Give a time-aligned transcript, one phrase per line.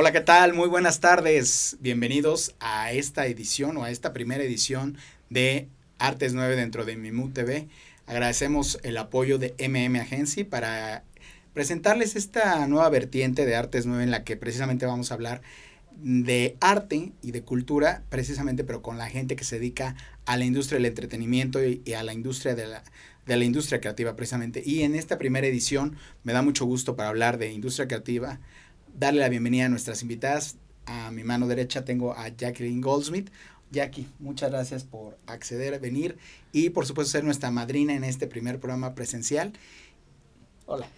[0.00, 0.54] Hola, ¿qué tal?
[0.54, 1.76] Muy buenas tardes.
[1.80, 4.96] Bienvenidos a esta edición o a esta primera edición
[5.28, 5.68] de
[5.98, 7.68] Artes 9 dentro de Mimu TV.
[8.06, 11.04] Agradecemos el apoyo de MM Agency para
[11.52, 15.42] presentarles esta nueva vertiente de Artes 9 en la que precisamente vamos a hablar
[15.98, 20.46] de arte y de cultura, precisamente, pero con la gente que se dedica a la
[20.46, 22.82] industria del entretenimiento y, a la industria de la,
[23.26, 24.62] de la industria creativa, precisamente.
[24.64, 28.40] Y en esta primera edición me da mucho gusto para hablar de industria creativa,
[28.94, 30.56] darle la bienvenida a nuestras invitadas.
[30.86, 33.30] A mi mano derecha tengo a Jacqueline Goldsmith.
[33.70, 36.18] Jackie, muchas gracias por acceder, venir
[36.52, 39.52] y por supuesto ser nuestra madrina en este primer programa presencial.
[40.66, 40.88] Hola.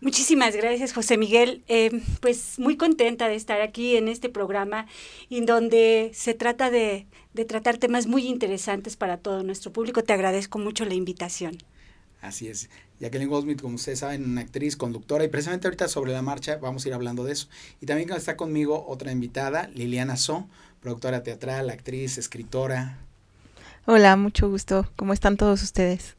[0.00, 1.62] Muchísimas gracias, José Miguel.
[1.68, 4.86] Eh, pues muy contenta de estar aquí en este programa
[5.28, 10.02] en donde se trata de, de tratar temas muy interesantes para todo nuestro público.
[10.02, 11.58] Te agradezco mucho la invitación.
[12.20, 12.68] Así es.
[13.00, 16.84] Jacqueline Goldsmith, como ustedes saben, una actriz, conductora, y precisamente ahorita sobre la marcha vamos
[16.84, 17.48] a ir hablando de eso.
[17.80, 20.46] Y también está conmigo otra invitada, Liliana So,
[20.80, 22.98] productora teatral, actriz, escritora.
[23.86, 24.86] Hola, mucho gusto.
[24.96, 26.16] ¿Cómo están todos ustedes?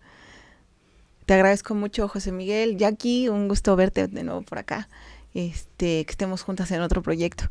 [1.27, 2.77] Te agradezco mucho, José Miguel.
[2.77, 4.89] Jackie, un gusto verte de nuevo por acá.
[5.35, 7.45] Este, que estemos juntas en otro proyecto.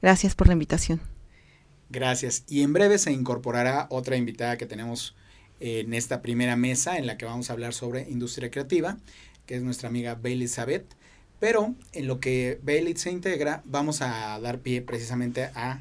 [0.00, 1.00] Gracias por la invitación.
[1.90, 2.44] Gracias.
[2.48, 5.16] Y en breve se incorporará otra invitada que tenemos
[5.60, 8.98] en esta primera mesa en la que vamos a hablar sobre industria creativa,
[9.46, 10.94] que es nuestra amiga Bailey Elizabeth.
[11.40, 15.80] Pero en lo que Bailey se integra, vamos a dar pie precisamente a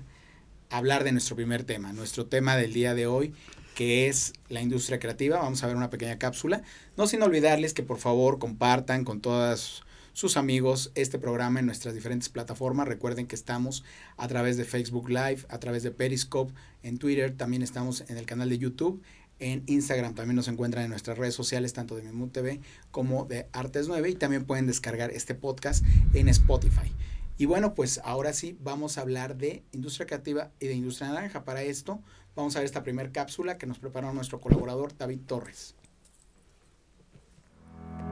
[0.69, 3.33] hablar de nuestro primer tema, nuestro tema del día de hoy,
[3.75, 5.39] que es la industria creativa.
[5.39, 6.63] Vamos a ver una pequeña cápsula.
[6.95, 9.83] No sin olvidarles que por favor compartan con todas
[10.13, 12.87] sus amigos este programa en nuestras diferentes plataformas.
[12.87, 13.83] Recuerden que estamos
[14.17, 18.25] a través de Facebook Live, a través de Periscope, en Twitter, también estamos en el
[18.25, 19.03] canal de YouTube
[19.39, 22.59] en Instagram también nos encuentran en nuestras redes sociales, tanto de Mimu TV
[22.91, 24.09] como de Artes 9.
[24.09, 26.91] Y también pueden descargar este podcast en Spotify.
[27.37, 31.43] Y bueno, pues ahora sí vamos a hablar de industria creativa y de industria naranja.
[31.43, 31.99] Para esto
[32.35, 35.75] vamos a ver esta primera cápsula que nos preparó nuestro colaborador David Torres.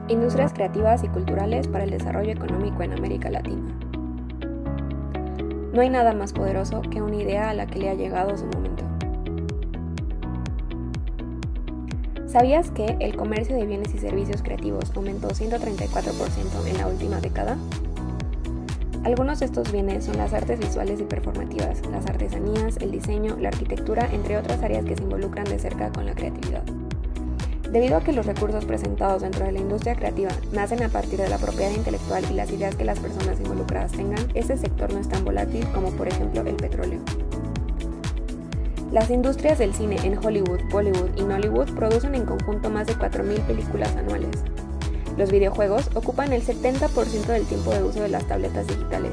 [0.08, 3.76] Industrias creativas y culturales para el desarrollo económico en América Latina.
[5.72, 8.46] No hay nada más poderoso que una idea a la que le ha llegado su
[8.46, 8.95] momento.
[12.26, 17.56] ¿Sabías que el comercio de bienes y servicios creativos aumentó 134% en la última década?
[19.04, 23.50] Algunos de estos bienes son las artes visuales y performativas, las artesanías, el diseño, la
[23.50, 26.64] arquitectura, entre otras áreas que se involucran de cerca con la creatividad.
[27.70, 31.28] Debido a que los recursos presentados dentro de la industria creativa nacen a partir de
[31.28, 35.08] la propiedad intelectual y las ideas que las personas involucradas tengan, este sector no es
[35.08, 37.00] tan volátil como por ejemplo el petróleo.
[38.92, 43.40] Las industrias del cine en Hollywood, Bollywood y Nollywood producen en conjunto más de 4.000
[43.40, 44.44] películas anuales.
[45.16, 49.12] Los videojuegos ocupan el 70% del tiempo de uso de las tabletas digitales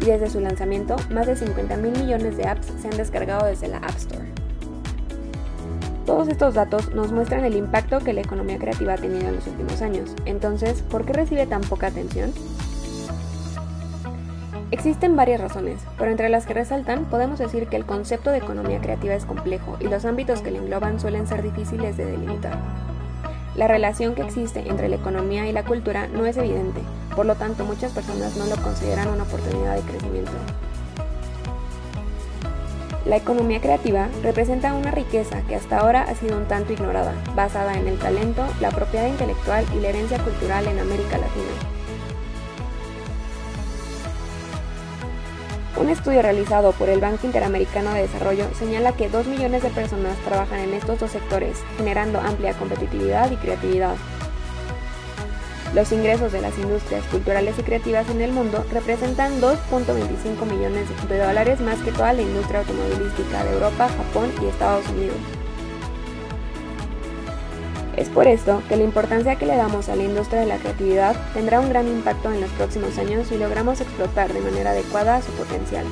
[0.00, 3.78] y desde su lanzamiento más de 50.000 millones de apps se han descargado desde la
[3.78, 4.26] App Store.
[6.04, 9.46] Todos estos datos nos muestran el impacto que la economía creativa ha tenido en los
[9.46, 10.10] últimos años.
[10.24, 12.32] Entonces, ¿por qué recibe tan poca atención?
[14.72, 18.80] Existen varias razones, pero entre las que resaltan podemos decir que el concepto de economía
[18.80, 22.58] creativa es complejo y los ámbitos que le engloban suelen ser difíciles de delimitar.
[23.54, 26.80] La relación que existe entre la economía y la cultura no es evidente,
[27.14, 30.32] por lo tanto muchas personas no lo consideran una oportunidad de crecimiento.
[33.04, 37.74] La economía creativa representa una riqueza que hasta ahora ha sido un tanto ignorada, basada
[37.74, 41.81] en el talento, la propiedad intelectual y la herencia cultural en América Latina.
[45.76, 50.16] Un estudio realizado por el Banco Interamericano de Desarrollo señala que 2 millones de personas
[50.18, 53.94] trabajan en estos dos sectores, generando amplia competitividad y creatividad.
[55.74, 61.18] Los ingresos de las industrias culturales y creativas en el mundo representan 2.25 millones de
[61.18, 65.16] dólares más que toda la industria automovilística de Europa, Japón y Estados Unidos.
[68.02, 71.14] Es por esto que la importancia que le damos a la industria de la creatividad
[71.34, 75.30] tendrá un gran impacto en los próximos años si logramos explotar de manera adecuada su
[75.30, 75.86] potencial.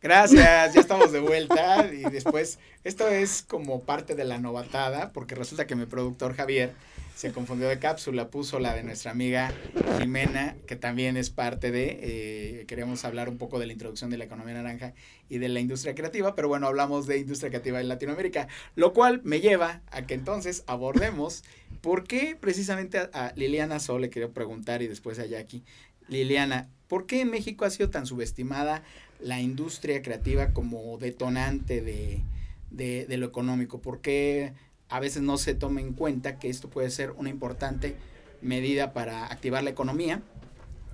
[0.00, 5.36] Gracias, ya estamos de vuelta y después, esto es como parte de la novatada, porque
[5.36, 6.74] resulta que mi productor Javier
[7.18, 9.52] se confundió de cápsula, puso la de nuestra amiga
[9.98, 14.18] Jimena, que también es parte de, eh, queremos hablar un poco de la introducción de
[14.18, 14.94] la economía naranja
[15.28, 19.20] y de la industria creativa, pero bueno, hablamos de industria creativa en Latinoamérica, lo cual
[19.24, 21.42] me lleva a que entonces abordemos
[21.80, 25.64] por qué precisamente a, Liliana Sol le quiero preguntar y después a Jackie.
[26.06, 28.84] Liliana, ¿por qué en México ha sido tan subestimada
[29.18, 32.22] la industria creativa como detonante de,
[32.70, 33.80] de, de lo económico?
[33.80, 34.52] ¿Por qué
[34.88, 37.96] a veces no se toma en cuenta que esto puede ser una importante
[38.40, 40.22] medida para activar la economía,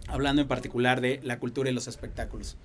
[0.08, 2.56] hablando en particular de la cultura y los espectáculos.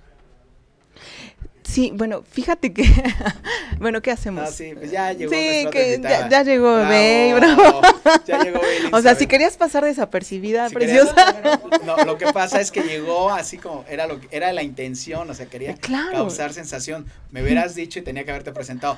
[1.62, 2.82] Sí, bueno, fíjate que,
[3.78, 4.42] bueno, ¿qué hacemos?
[4.48, 5.30] Ah, sí, pues ya llegó.
[5.32, 7.80] Sí, que ya, ya llegó Bravo.
[8.26, 11.14] Ya llegó Bey O sea, si querías pasar desapercibida, Si preciosa.
[11.14, 15.30] querías- no, lo que pasa es que llegó así como era lo era la intención,
[15.30, 16.10] o sea, quería Claro.
[16.12, 17.06] causar sensación.
[17.30, 18.96] Me hubieras dicho y tenía que haberte presentado.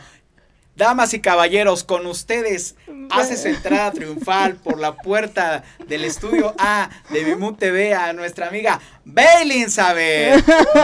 [0.74, 2.76] Damas y caballeros, con ustedes
[3.10, 8.48] hace su entrada triunfal por la puerta del estudio A de Mimú TV a nuestra
[8.48, 10.42] amiga Bailin Saber,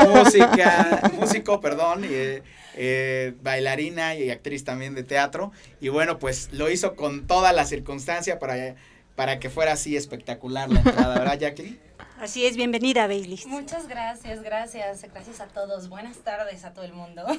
[0.09, 2.43] música, músico, perdón, y, eh,
[2.75, 5.53] eh, bailarina y actriz también de teatro.
[5.81, 8.75] Y bueno, pues lo hizo con toda la circunstancia para,
[9.17, 11.88] para que fuera así espectacular la entrada, ¿verdad, Jacqueline?
[12.21, 13.41] Así es, bienvenida, Bailey.
[13.47, 15.89] Muchas gracias, gracias, gracias a todos.
[15.89, 17.25] Buenas tardes a todo el mundo.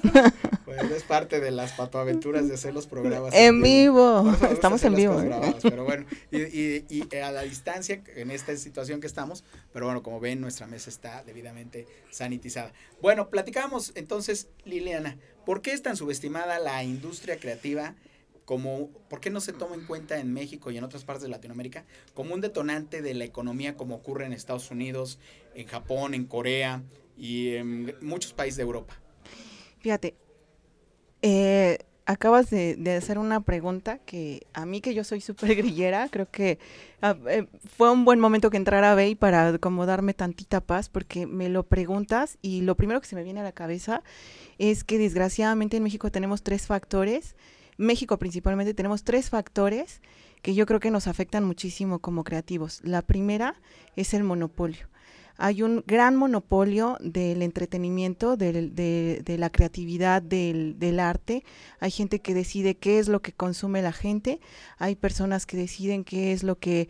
[0.69, 3.33] Pues es parte de las patoaventuras de hacer los programas.
[3.33, 4.31] En vivo.
[4.51, 5.19] Estamos en vivo.
[5.19, 5.25] ¿eh?
[5.25, 9.85] grabadas, pero bueno, y, y- y a la distancia, en esta situación que estamos, pero
[9.85, 12.71] bueno, como ven, nuestra mesa está debidamente sanitizada.
[13.01, 17.95] Bueno, platicábamos entonces, Liliana, ¿por qué es tan subestimada la industria creativa?
[18.49, 21.29] Como, ¿Por qué no se toma en cuenta en México y en otras partes de
[21.29, 21.85] Latinoamérica
[22.15, 25.19] como un detonante de la economía como ocurre en Estados Unidos,
[25.53, 26.81] en Japón, en Corea
[27.15, 28.99] y en muchos países de Europa?
[29.77, 30.15] Fíjate,
[31.21, 36.09] eh, acabas de, de hacer una pregunta que a mí que yo soy súper grillera,
[36.09, 36.57] creo que
[37.03, 37.45] ah, eh,
[37.77, 41.67] fue un buen momento que entrara Bey para como darme tantita paz porque me lo
[41.67, 44.01] preguntas y lo primero que se me viene a la cabeza
[44.57, 47.35] es que desgraciadamente en México tenemos tres factores,
[47.79, 50.01] México principalmente tenemos tres factores
[50.43, 52.79] que yo creo que nos afectan muchísimo como creativos.
[52.83, 53.55] La primera
[53.95, 54.87] es el monopolio
[55.41, 61.45] hay un gran monopolio del entretenimiento, del- de, de la creatividad, del, del arte.
[61.79, 64.41] Hay gente que decide qué es lo que consume la gente,
[64.79, 66.89] hay personas que deciden qué es lo que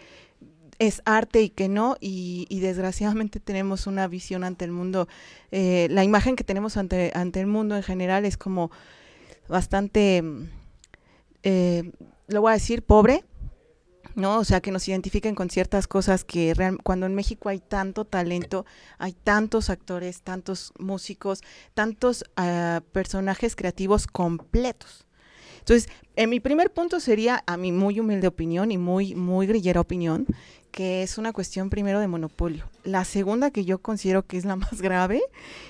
[0.79, 5.07] es arte y qué no, y, y desgraciadamente tenemos una visión ante el mundo,
[5.51, 8.71] eh, la imagen que tenemos ante, ante el mundo en general es como
[9.47, 10.45] bastante, mm,
[11.43, 11.91] eh,
[12.27, 13.23] lo voy a decir, pobre,
[14.15, 14.39] ¿no?
[14.39, 16.53] O sea, que nos identifiquen con ciertas cosas que
[16.83, 18.65] cuando en México hay tanto talento,
[18.97, 21.41] hay tantos actores, tantos músicos,
[21.73, 25.05] tantos ah, personajes creativos completos.
[25.59, 29.81] Entonces, en mi primer punto sería, a mi muy humilde opinión y muy, muy grillera
[29.81, 30.25] opinión,
[30.71, 32.65] que es una cuestión primero de monopolio.
[32.89, 35.21] La segunda que yo considero que es la más grave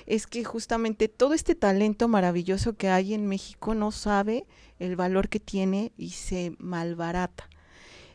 [0.06, 4.46] es que justamente todo este talento maravilloso que hay en México no sabe
[4.78, 7.48] el valor que tiene y se malbarata.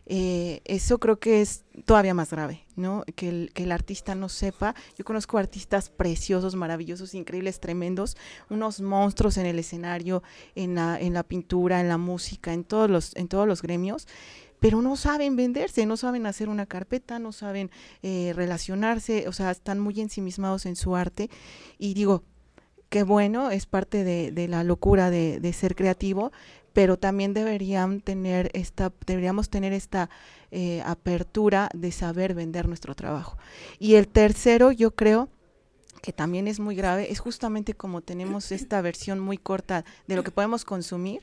[0.07, 3.03] Eh, eso creo que es todavía más grave, ¿no?
[3.15, 4.75] Que el, artista no sepa.
[4.97, 8.15] Yo conozco artistas preciosos, maravillosos, increíbles, tremendos,
[8.49, 10.21] unos monstruos en el escenario,
[10.53, 14.07] en la, en la pintura, en la música, en todos los, en todos los gremios,
[14.65, 17.69] pero no saben venderse, no saben hacer una carpeta, no saben
[18.01, 21.29] eh, relacionarse, o sea, están muy ensimismados en su arte.
[21.77, 22.23] Y digo,
[22.89, 26.31] qué bueno, es parte de, la locura de, de ser creativo,
[26.73, 30.10] pero también deberían tener esta, deberíamos tener esta
[30.50, 33.38] eh, apertura de saber vender nuestro trabajo.
[33.77, 35.29] Y el tercero, yo creo
[36.01, 40.24] que también es muy grave, es justamente como tenemos esta versión muy corta de lo
[40.24, 41.22] que podemos consumir.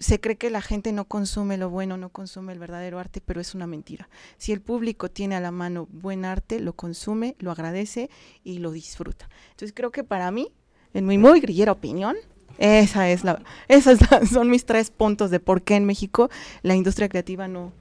[0.00, 3.40] Se cree que la gente no consume lo bueno, no consume el verdadero arte, pero
[3.40, 4.08] es una mentira.
[4.38, 8.10] Si el público tiene a la mano buen arte, lo consume, lo agradece
[8.42, 9.28] y lo disfruta.
[9.50, 10.50] Entonces creo que para mí,
[10.94, 12.16] en mi muy grillera opinión,
[12.58, 13.98] esa es la, esas
[14.32, 16.30] son mis tres puntos de por qué en México
[16.62, 17.72] la industria creativa no,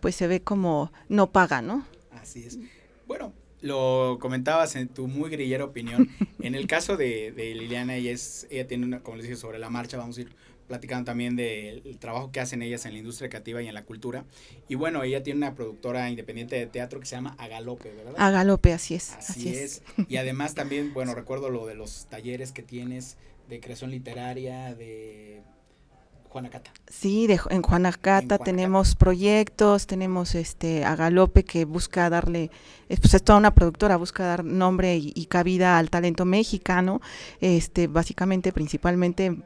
[0.00, 1.86] pues se ve como no paga, ¿no?
[2.10, 2.58] Así es.
[3.06, 6.08] Bueno, lo comentabas en tu muy grillera opinión.
[6.42, 9.60] En el caso de, de Liliana, ella, es, ella tiene una, como les dije, sobre
[9.60, 10.34] la marcha, vamos a ir
[10.66, 14.24] platicando también del trabajo que hacen ellas en la industria creativa y en la cultura.
[14.68, 18.14] Y bueno, ella tiene una productora independiente de teatro que se llama Agalope, ¿verdad?
[18.16, 19.12] A galope, así es.
[19.12, 19.82] Así, es.
[20.08, 23.16] Y además también, bueno, recuerdo lo de los talleres que tienes
[23.48, 25.42] de creación literaria de
[26.32, 26.72] Juana Cata.
[26.88, 28.38] Sí, de, en Juanacata Juanacata.
[28.38, 32.50] tenemos proyectos, tenemos este a Galope que busca darle,
[32.88, 37.02] es, pues es toda una productora, busca dar nombre y, y cabida al talento mexicano,
[37.42, 39.36] este básicamente, principalmente,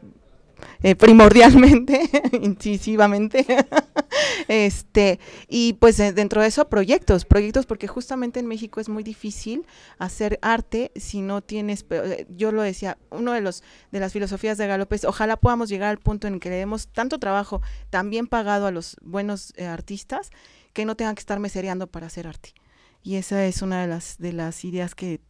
[0.82, 2.08] eh, primordialmente,
[2.42, 3.46] incisivamente,
[4.48, 9.02] este y pues eh, dentro de eso proyectos, proyectos porque justamente en México es muy
[9.02, 9.66] difícil
[9.98, 14.58] hacer arte si no tienes, eh, yo lo decía, uno de los de las filosofías
[14.58, 18.26] de Galope es ojalá podamos llegar al punto en que le demos tanto trabajo también
[18.26, 20.30] pagado a los buenos artistas
[20.72, 22.54] que no tengan que estar mesereando para hacer arte.
[23.02, 25.20] Y esa es una de las de las ideas que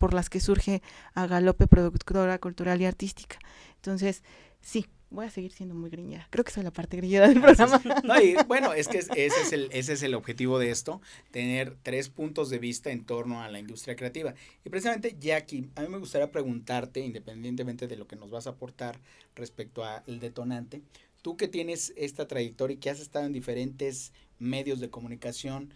[0.00, 0.80] por las que surge
[1.12, 3.38] a Galope Productora Cultural y Artística.
[3.76, 4.22] Entonces,
[4.62, 6.26] sí, voy a seguir siendo muy griñera.
[6.30, 7.82] Creo que soy la parte griñera del programa.
[8.02, 11.02] No, y bueno, es que ese es, el, ese es el objetivo de esto,
[11.32, 14.32] tener tres puntos de vista en torno a la industria creativa.
[14.64, 18.50] Y precisamente, Jackie, a mí me gustaría preguntarte, independientemente de lo que nos vas a
[18.50, 18.98] aportar
[19.36, 20.80] respecto al detonante,
[21.20, 25.74] tú que tienes esta trayectoria y que has estado en diferentes medios de comunicación,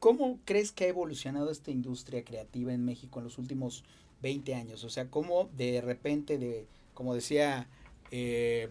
[0.00, 3.84] ¿cómo crees que ha evolucionado esta industria creativa en México en los últimos
[4.22, 4.82] 20 años?
[4.82, 7.68] O sea, ¿cómo de repente, de, como decía
[8.10, 8.70] eh,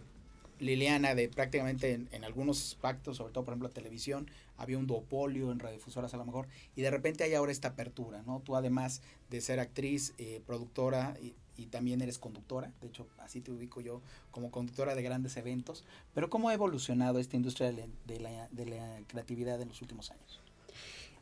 [0.60, 5.52] Liliana, de prácticamente en, algunos pactos, sobre todo por ejemplo la televisión, había un duopolio
[5.52, 8.42] en radiodifusoras a lo mejor, y de repente hay ahora esta apertura, ¿no?
[8.44, 11.36] Tú además de ser actriz, eh, productora y,
[11.72, 15.84] también eres conductora, de hecho así te ubico yo como conductora de grandes eventos,
[16.14, 20.40] pero ¿cómo ha evolucionado esta industria de la, de la creatividad en los últimos años?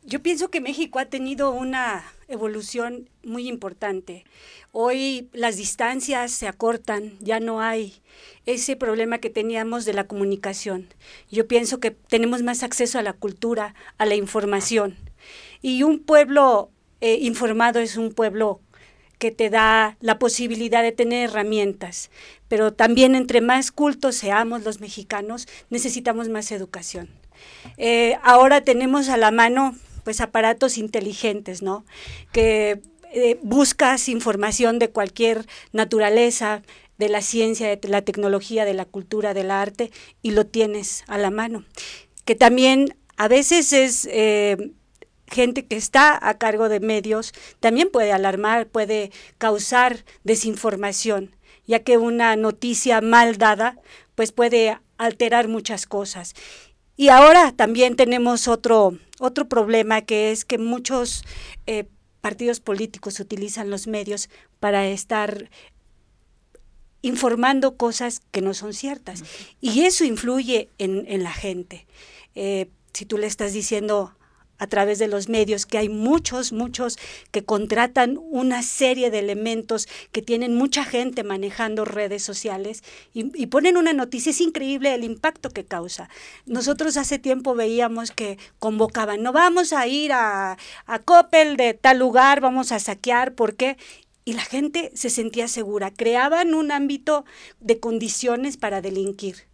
[0.03, 4.25] Yo pienso que México ha tenido una evolución muy importante.
[4.71, 8.01] Hoy las distancias se acortan, ya no hay
[8.45, 10.87] ese problema que teníamos de la comunicación.
[11.29, 14.95] Yo pienso que tenemos más acceso a la cultura, a la información.
[15.61, 18.61] Y un pueblo eh, informado es un pueblo
[19.19, 22.11] que te da la posibilidad de tener herramientas.
[22.47, 27.09] Pero también entre más cultos seamos los mexicanos, necesitamos más educación.
[27.77, 29.75] Eh, ahora tenemos a la mano
[30.07, 31.83] pues aparatos inteligentes, ¿no?
[32.31, 32.79] Que
[33.11, 36.61] eh, buscas información de cualquier naturaleza,
[36.97, 41.17] de la ciencia, de la tecnología, de la cultura, del arte, y lo tienes a
[41.17, 41.65] la mano.
[42.23, 44.71] Que también a veces es eh,
[45.27, 51.35] gente que está a cargo de medios, también puede alarmar, puede causar desinformación,
[51.65, 53.77] ya que una noticia mal dada,
[54.15, 56.33] pues puede alterar muchas cosas.
[56.97, 61.23] Y ahora también tenemos otro, otro problema que es que muchos
[61.67, 61.85] eh,
[62.21, 65.49] partidos políticos utilizan los medios para estar
[67.03, 69.23] informando cosas que no son ciertas.
[69.61, 71.85] Y eso influye en, en la gente.
[72.33, 74.16] Eh, si tú le estás diciendo
[74.57, 76.97] a través de los medios, que hay muchos, muchos
[77.31, 82.83] que contratan una serie de elementos que tienen mucha gente manejando redes sociales
[83.13, 84.29] y, ponen una noticia.
[84.29, 86.09] Es increíble el impacto que causa.
[86.45, 91.99] Nosotros hace tiempo veíamos que convocaban, no vamos a ir a, a Coppel de tal
[91.99, 93.77] lugar, vamos a saquear, ¿por qué?
[94.27, 97.23] y la gente se sentía segura, creaban un ámbito
[97.61, 99.47] de condiciones para delinquir.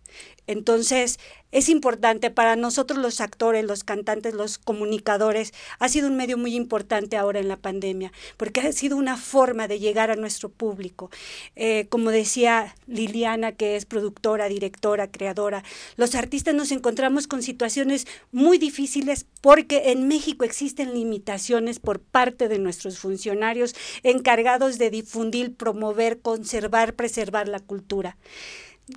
[0.47, 1.19] Entonces,
[1.53, 5.53] es importante para nosotros los actores, los cantantes, los comunicadores.
[5.77, 9.67] Ha sido un medio muy importante ahora en la pandemia, porque ha sido una forma
[9.67, 11.11] de llegar a nuestro público.
[11.55, 15.63] Eh, como decía Liliana, que es productora, directora, creadora,
[15.95, 22.47] los artistas nos encontramos con situaciones muy difíciles porque en México existen limitaciones por parte
[22.47, 28.17] de nuestros funcionarios encargados de difundir, promover, conservar, preservar la cultura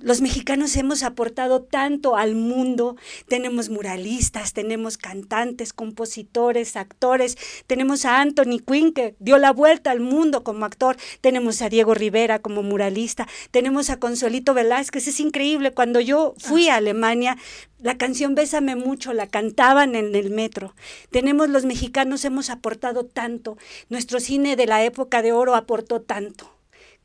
[0.01, 2.95] los mexicanos hemos aportado tanto al mundo.
[3.27, 7.37] Tenemos muralistas, tenemos cantantes, compositores, actores.
[7.67, 10.97] Tenemos a Anthony Quinn que dio la vuelta al mundo como actor.
[11.21, 13.27] Tenemos a Diego Rivera como muralista.
[13.51, 15.07] Tenemos a Consuelito Velázquez.
[15.07, 15.73] Es increíble.
[15.73, 17.37] Cuando yo fui a Alemania,
[17.79, 20.73] la canción Bésame mucho la cantaban en el metro.
[21.11, 23.57] Tenemos los mexicanos, hemos aportado tanto.
[23.89, 26.56] Nuestro cine de la época de oro aportó tanto.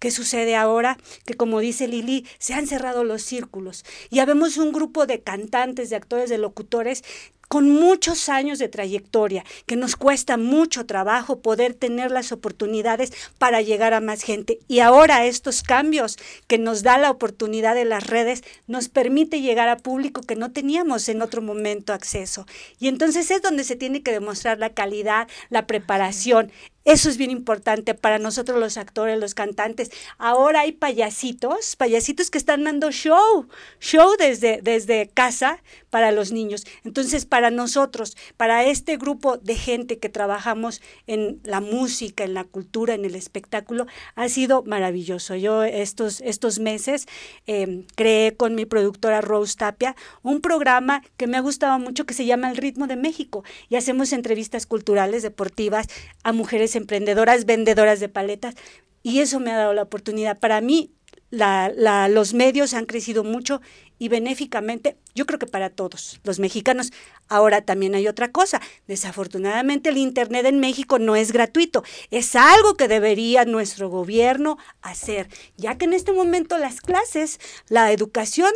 [0.03, 0.99] ¿Qué sucede ahora?
[1.27, 3.85] Que como dice Lili, se han cerrado los círculos.
[4.11, 7.05] Ya vemos un grupo de cantantes, de actores, de locutores
[7.49, 13.61] con muchos años de trayectoria, que nos cuesta mucho trabajo poder tener las oportunidades para
[13.61, 14.59] llegar a más gente.
[14.69, 19.69] Y ahora estos cambios que nos da la oportunidad de las redes nos permite llegar
[19.69, 22.47] a público que no teníamos en otro momento acceso.
[22.79, 26.51] Y entonces es donde se tiene que demostrar la calidad, la preparación,
[26.85, 29.91] eso es bien importante para nosotros los actores, los cantantes.
[30.19, 33.47] Ahora hay payasitos, payasitos que están dando show,
[33.79, 36.67] show desde, desde casa para los niños.
[36.85, 42.45] Entonces, para nosotros, para este grupo de gente que trabajamos en la música, en la
[42.45, 45.35] cultura, en el espectáculo, ha sido maravilloso.
[45.35, 47.07] Yo estos, estos meses
[47.47, 52.15] em, creé con mi productora Rose Tapia un programa que me ha gustado mucho que
[52.15, 55.87] se llama El Ritmo de México y hacemos entrevistas culturales, deportivas
[56.23, 58.55] a mujeres emprendedoras, vendedoras de paletas,
[59.03, 60.39] y eso me ha dado la oportunidad.
[60.39, 60.93] Para mí,
[61.33, 63.61] los medios han crecido mucho
[63.99, 66.93] y benéficamente, yo creo que para todos los mexicanos.
[67.29, 68.61] Ahora también hay otra cosa.
[68.87, 71.85] Desafortunadamente el Internet en México no es gratuito.
[72.11, 77.93] Es algo que debería nuestro gobierno hacer, ya que en este momento las clases, la
[77.93, 78.53] educación,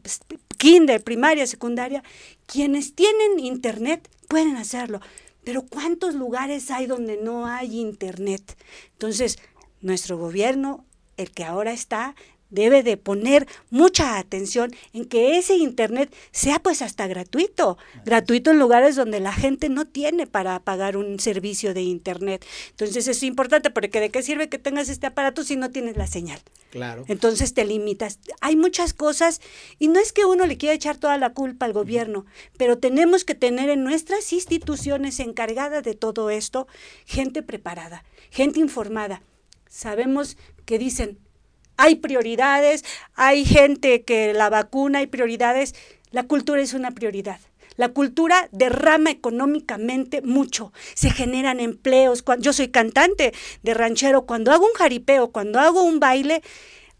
[0.00, 0.20] pues,
[0.58, 2.02] kinder, primaria, secundaria,
[2.46, 5.00] quienes tienen Internet pueden hacerlo.
[5.44, 8.56] Pero ¿cuántos lugares hay donde no hay internet?
[8.92, 9.38] Entonces,
[9.80, 10.84] nuestro gobierno,
[11.22, 12.14] el que ahora está,
[12.52, 18.58] debe de poner mucha atención en que ese Internet sea pues hasta gratuito, gratuito en
[18.58, 22.44] lugares donde la gente no tiene para pagar un servicio de Internet.
[22.70, 26.06] Entonces es importante porque de qué sirve que tengas este aparato si no tienes la
[26.06, 26.40] señal.
[26.70, 27.04] Claro.
[27.08, 28.18] Entonces te limitas.
[28.42, 29.40] Hay muchas cosas
[29.78, 32.26] y no es que uno le quiera echar toda la culpa al gobierno,
[32.58, 36.66] pero tenemos que tener en nuestras instituciones encargadas de todo esto
[37.06, 39.22] gente preparada, gente informada.
[39.68, 41.18] Sabemos que dicen,
[41.76, 45.74] hay prioridades, hay gente que la vacuna, hay prioridades.
[46.10, 47.40] La cultura es una prioridad.
[47.76, 50.72] La cultura derrama económicamente mucho.
[50.94, 52.24] Se generan empleos.
[52.38, 54.26] Yo soy cantante de ranchero.
[54.26, 56.42] Cuando hago un jaripeo, cuando hago un baile,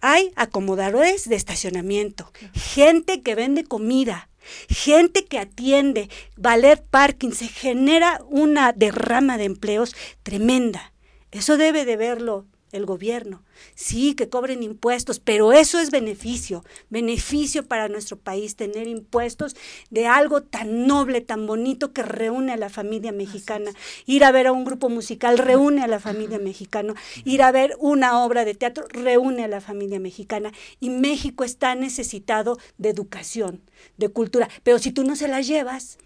[0.00, 4.28] hay acomodadores de estacionamiento, gente que vende comida,
[4.69, 7.31] gente que atiende, valer parking.
[7.31, 10.92] Se genera una derrama de empleos tremenda.
[11.31, 13.42] Eso debe de verlo el gobierno.
[13.74, 19.54] Sí, que cobren impuestos, pero eso es beneficio, beneficio para nuestro país, tener impuestos
[19.90, 23.72] de algo tan noble, tan bonito que reúne a la familia mexicana.
[24.06, 26.94] Ir a ver a un grupo musical reúne a la familia mexicana.
[27.24, 30.52] Ir a ver una obra de teatro reúne a la familia mexicana.
[30.80, 33.60] Y México está necesitado de educación,
[33.98, 34.48] de cultura.
[34.62, 35.98] Pero si tú no se la llevas,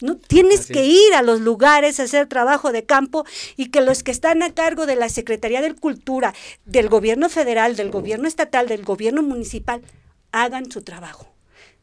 [0.00, 0.16] ¿no?
[0.16, 3.24] Tienes que ir a los lugares a hacer trabajo de campo
[3.56, 7.76] y que los que están a cargo de la Secretaría de Cultura, del gobierno federal,
[7.76, 9.82] del gobierno estatal, del gobierno municipal,
[10.32, 11.28] hagan su trabajo.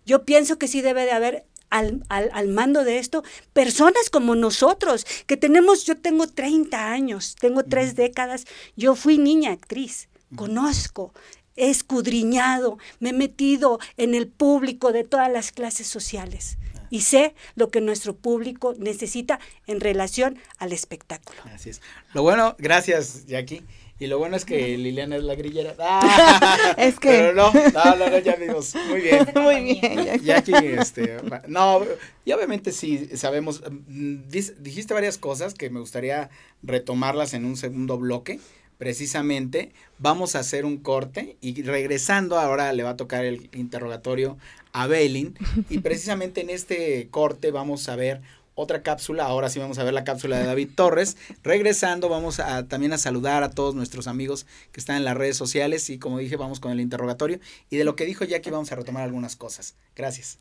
[0.06, 3.24] Yo pienso que sí debe de haber al, al, mando de esto
[3.54, 8.46] personas como nosotros, que tenemos, yo tengo 30 años, tengo tres décadas,
[8.76, 11.14] yo fui niña actriz, conozco,
[11.56, 16.58] he escudriñado, me he metido en el público de todas las clases sociales
[16.90, 21.40] y sé lo que nuestro público necesita en relación al espectáculo.
[21.54, 21.82] Así es.
[22.14, 23.64] Lo bueno, gracias, Jackie.
[24.02, 25.76] Y lo bueno es que Liliana es la grillera.
[26.78, 27.10] es que.
[27.10, 28.74] Pero no, no, no, ya vimos.
[28.88, 29.28] Muy bien.
[29.36, 30.24] Muy bien.
[30.24, 31.18] Jackie, este.
[31.48, 31.82] No,
[32.24, 33.62] y obviamente sí sabemos.
[33.88, 36.30] Mm, dijiste varias cosas que me gustaría
[36.64, 38.40] retomarlas en un segundo bloque
[38.80, 44.38] precisamente vamos a hacer un corte y regresando ahora le va a tocar el interrogatorio
[44.72, 45.38] a Belin
[45.70, 48.22] y precisamente en este corte vamos a ver
[48.56, 51.16] otra cápsula, ahora sí vamos a ver la cápsula de David Torres.
[51.44, 55.38] Regresando vamos a también a saludar a todos nuestros amigos que están en las redes
[55.38, 57.40] sociales y como dije vamos con el interrogatorio
[57.70, 59.76] y de lo que dijo Jackie vamos a retomar algunas cosas.
[59.96, 60.40] Gracias.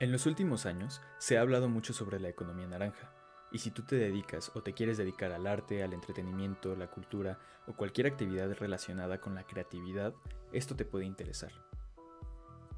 [0.00, 3.12] En los últimos años se ha hablado mucho sobre la economía naranja,
[3.52, 7.38] y si tú te dedicas o te quieres dedicar al arte, al entretenimiento, la cultura
[7.68, 10.12] o cualquier actividad relacionada con la creatividad,
[10.52, 11.52] esto te puede interesar.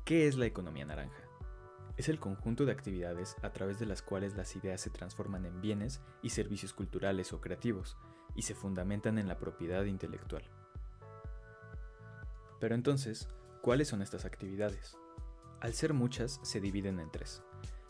[0.04, 1.22] ¿Qué es la economía naranja?
[1.96, 5.62] Es el conjunto de actividades a través de las cuales las ideas se transforman en
[5.62, 7.96] bienes y servicios culturales o creativos,
[8.34, 10.42] y se fundamentan en la propiedad intelectual.
[12.60, 13.26] Pero entonces,
[13.62, 14.98] ¿cuáles son estas actividades?
[15.66, 17.42] Al ser muchas, se dividen en tres.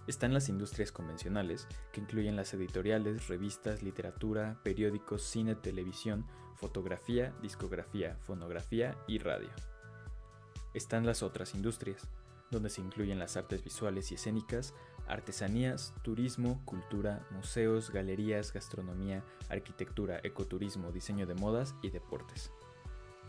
[0.07, 8.17] Están las industrias convencionales, que incluyen las editoriales, revistas, literatura, periódicos, cine, televisión, fotografía, discografía,
[8.23, 9.51] fonografía y radio.
[10.73, 12.09] Están las otras industrias,
[12.51, 14.73] donde se incluyen las artes visuales y escénicas,
[15.07, 22.51] artesanías, turismo, cultura, museos, galerías, gastronomía, arquitectura, ecoturismo, diseño de modas y deportes.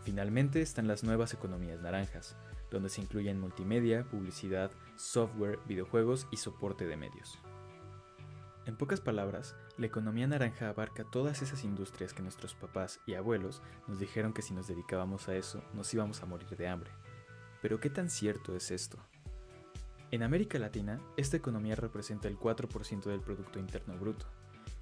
[0.04, 2.34] Finalmente están las nuevas economías naranjas,
[2.70, 7.38] donde se incluyen multimedia, publicidad, software, videojuegos y soporte de medios.
[8.66, 13.62] En pocas palabras, la economía naranja abarca todas esas industrias que nuestros papás y abuelos
[13.86, 16.90] nos dijeron que si nos dedicábamos a eso nos íbamos a morir de hambre.
[17.62, 18.98] Pero ¿qué tan cierto es esto?
[20.10, 24.26] En América Latina, esta economía representa el 4% del Producto Interno Bruto,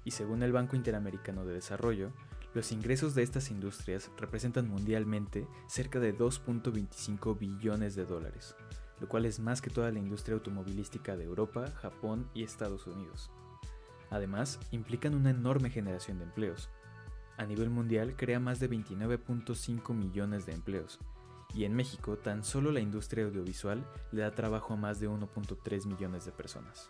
[0.03, 2.11] y según el Banco Interamericano de Desarrollo,
[2.53, 8.55] los ingresos de estas industrias representan mundialmente cerca de 2.25 billones de dólares,
[8.99, 13.29] lo cual es más que toda la industria automovilística de Europa, Japón y Estados Unidos.
[14.09, 16.69] Además, implican una enorme generación de empleos.
[17.37, 20.99] A nivel mundial crea más de 29.5 millones de empleos,
[21.53, 25.85] y en México tan solo la industria audiovisual le da trabajo a más de 1.3
[25.85, 26.89] millones de personas.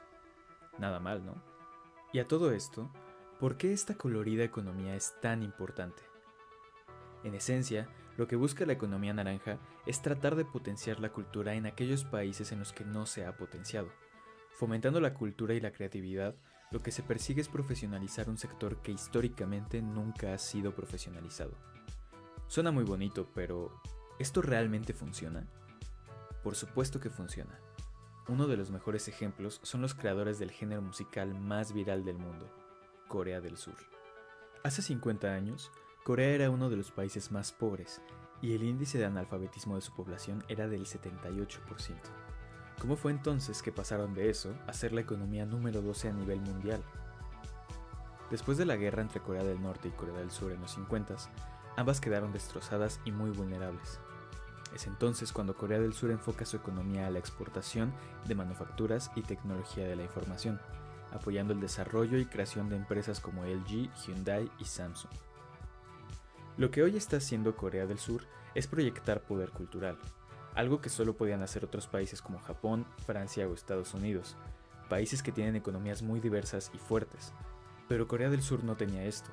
[0.78, 1.36] Nada mal, ¿no?
[2.14, 2.90] Y a todo esto,
[3.40, 6.02] ¿Por qué esta colorida economía es tan importante?
[7.24, 11.68] En esencia, lo que busca la economía naranja es tratar de potenciar la cultura en
[11.68, 13.90] aquellos países en los que no se ha potenciado.
[14.54, 16.36] Fomentando la cultura y la creatividad,
[16.72, 21.52] lo que se persigue es profesionalizar un sector que históricamente nunca ha sido profesionalizado.
[22.48, 23.72] Suena muy bonito, pero
[24.18, 25.48] ¿esto realmente funciona?
[26.42, 27.60] Por supuesto que funciona.
[28.28, 32.52] Uno de los mejores ejemplos son los creadores del género musical más viral del mundo,
[33.08, 33.76] Corea del Sur.
[34.64, 35.72] Hace 50 años,
[36.04, 38.02] Corea era uno de los países más pobres
[38.42, 41.60] y el índice de analfabetismo de su población era del 78%.
[42.80, 46.42] ¿Cómo fue entonces que pasaron de eso a ser la economía número 12 a nivel
[46.42, 46.84] mundial?
[48.30, 51.16] Después de la guerra entre Corea del Norte y Corea del Sur en los 50,
[51.76, 54.00] ambas quedaron destrozadas y muy vulnerables.
[54.76, 57.94] Es entonces cuando Corea del Sur enfoca su economía a la exportación
[58.26, 60.60] de manufacturas y tecnología de la información,
[61.18, 65.12] apoyando el desarrollo y creación de empresas como LG, Hyundai y Samsung.
[66.58, 68.24] Lo que hoy está haciendo Corea del Sur
[68.56, 69.98] es proyectar poder cultural,
[70.56, 74.36] algo que solo podían hacer otros países como Japón, Francia o Estados Unidos,
[74.90, 77.34] países que tienen economías muy diversas y fuertes.
[77.88, 79.30] Pero Corea del Sur no tenía esto,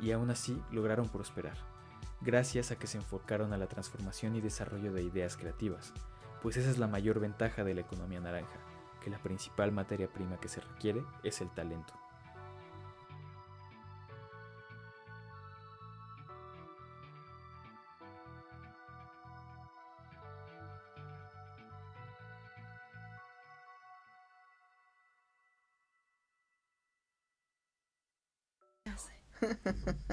[0.00, 1.56] y aún así lograron prosperar,
[2.20, 5.94] gracias a que se enfocaron a la transformación y desarrollo de ideas creativas,
[6.42, 8.60] pues esa es la mayor ventaja de la economía naranja,
[9.06, 11.94] que la principal materia prima que se requiere es el talento.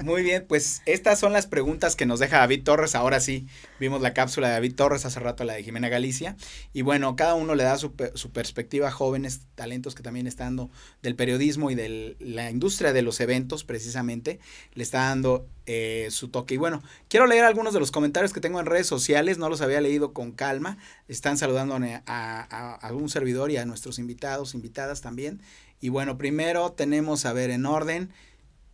[0.04, 2.94] Muy bien, pues estas son las preguntas que nos deja David Torres.
[2.94, 3.46] Ahora sí,
[3.80, 6.36] vimos la cápsula de David Torres, hace rato la de Jimena Galicia.
[6.74, 10.56] Y bueno, cada uno le da su, su perspectiva a jóvenes talentos que también están
[10.56, 14.40] dando del periodismo y de la industria de los eventos, precisamente.
[14.74, 16.52] Le está dando eh, su toque.
[16.52, 19.38] Y bueno, quiero leer algunos de los comentarios que tengo en redes sociales.
[19.38, 20.76] No los había leído con calma.
[21.08, 25.40] Están saludando a, a, a un servidor y a nuestros invitados, invitadas también.
[25.80, 28.10] Y bueno, primero tenemos, a ver, en orden.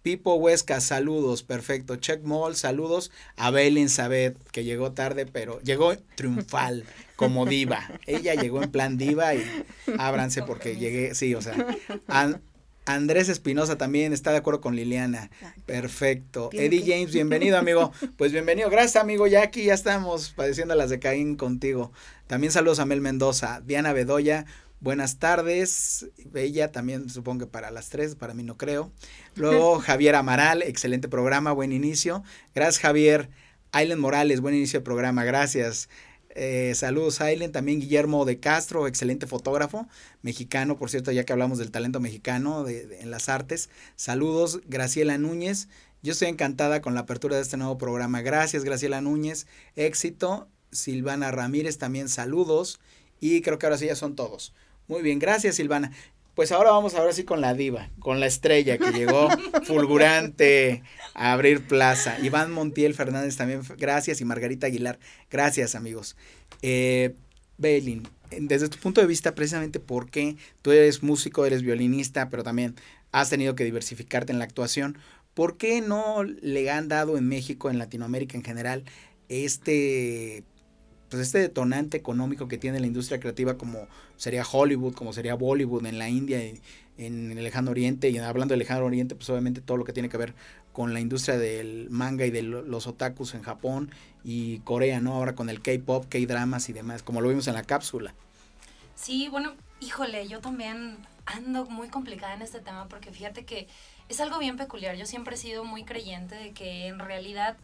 [0.02, 1.96] Pipo Huesca, saludos, perfecto.
[1.96, 3.10] Check Mall, saludos.
[3.36, 6.84] A Belén Sabet, que llegó tarde, pero llegó triunfal,
[7.16, 7.90] como diva.
[8.06, 9.44] Ella llegó en plan diva y
[9.98, 11.66] ábranse porque llegué, sí, o sea.
[12.86, 15.30] Andrés Espinosa también está de acuerdo con Liliana.
[15.66, 16.50] Perfecto.
[16.52, 17.92] Eddie James, bienvenido, amigo.
[18.16, 18.70] Pues bienvenido.
[18.70, 19.26] Gracias, amigo.
[19.26, 21.92] Ya aquí ya estamos padeciendo las de Caín contigo.
[22.26, 23.60] También saludos a Mel Mendoza.
[23.64, 24.46] Diana Bedoya,
[24.80, 28.90] Buenas tardes, Bella, también supongo que para las tres, para mí no creo.
[29.34, 32.22] Luego Javier Amaral, excelente programa, buen inicio.
[32.54, 33.28] Gracias Javier.
[33.72, 35.90] Ailen Morales, buen inicio de programa, gracias.
[36.30, 39.86] Eh, saludos Ailen, también Guillermo de Castro, excelente fotógrafo,
[40.22, 43.68] mexicano, por cierto, ya que hablamos del talento mexicano en las artes.
[43.96, 45.68] Saludos, Graciela Núñez.
[46.02, 48.22] Yo estoy encantada con la apertura de este nuevo programa.
[48.22, 49.46] Gracias, Graciela Núñez.
[49.76, 50.48] Éxito.
[50.72, 52.80] Silvana Ramírez, también saludos.
[53.20, 54.54] Y creo que ahora sí ya son todos.
[54.90, 55.92] Muy bien, gracias Silvana.
[56.34, 59.28] Pues ahora vamos ahora sí con la diva, con la estrella que llegó
[59.62, 60.82] fulgurante
[61.14, 62.18] a abrir plaza.
[62.20, 64.20] Iván Montiel Fernández también, gracias.
[64.20, 64.98] Y Margarita Aguilar,
[65.30, 66.16] gracias amigos.
[66.62, 67.14] Eh,
[67.56, 68.02] Belin,
[68.36, 72.74] desde tu punto de vista, precisamente porque tú eres músico, eres violinista, pero también
[73.12, 74.98] has tenido que diversificarte en la actuación,
[75.34, 78.82] ¿por qué no le han dado en México, en Latinoamérica en general,
[79.28, 80.42] este
[81.10, 85.84] pues este detonante económico que tiene la industria creativa como sería Hollywood, como sería Bollywood
[85.86, 86.60] en la India, en,
[86.96, 90.16] el lejano oriente, y hablando del lejano oriente, pues obviamente todo lo que tiene que
[90.16, 90.34] ver
[90.72, 93.90] con la industria del manga y de los otakus en Japón
[94.22, 95.14] y Corea, ¿no?
[95.14, 98.14] Ahora con el K-pop, K-dramas y demás, como lo vimos en la cápsula.
[98.94, 103.66] Sí, bueno, híjole, yo también ando muy complicada en este tema porque fíjate que
[104.08, 104.96] es algo bien peculiar.
[104.96, 107.56] Yo siempre he sido muy creyente de que en realidad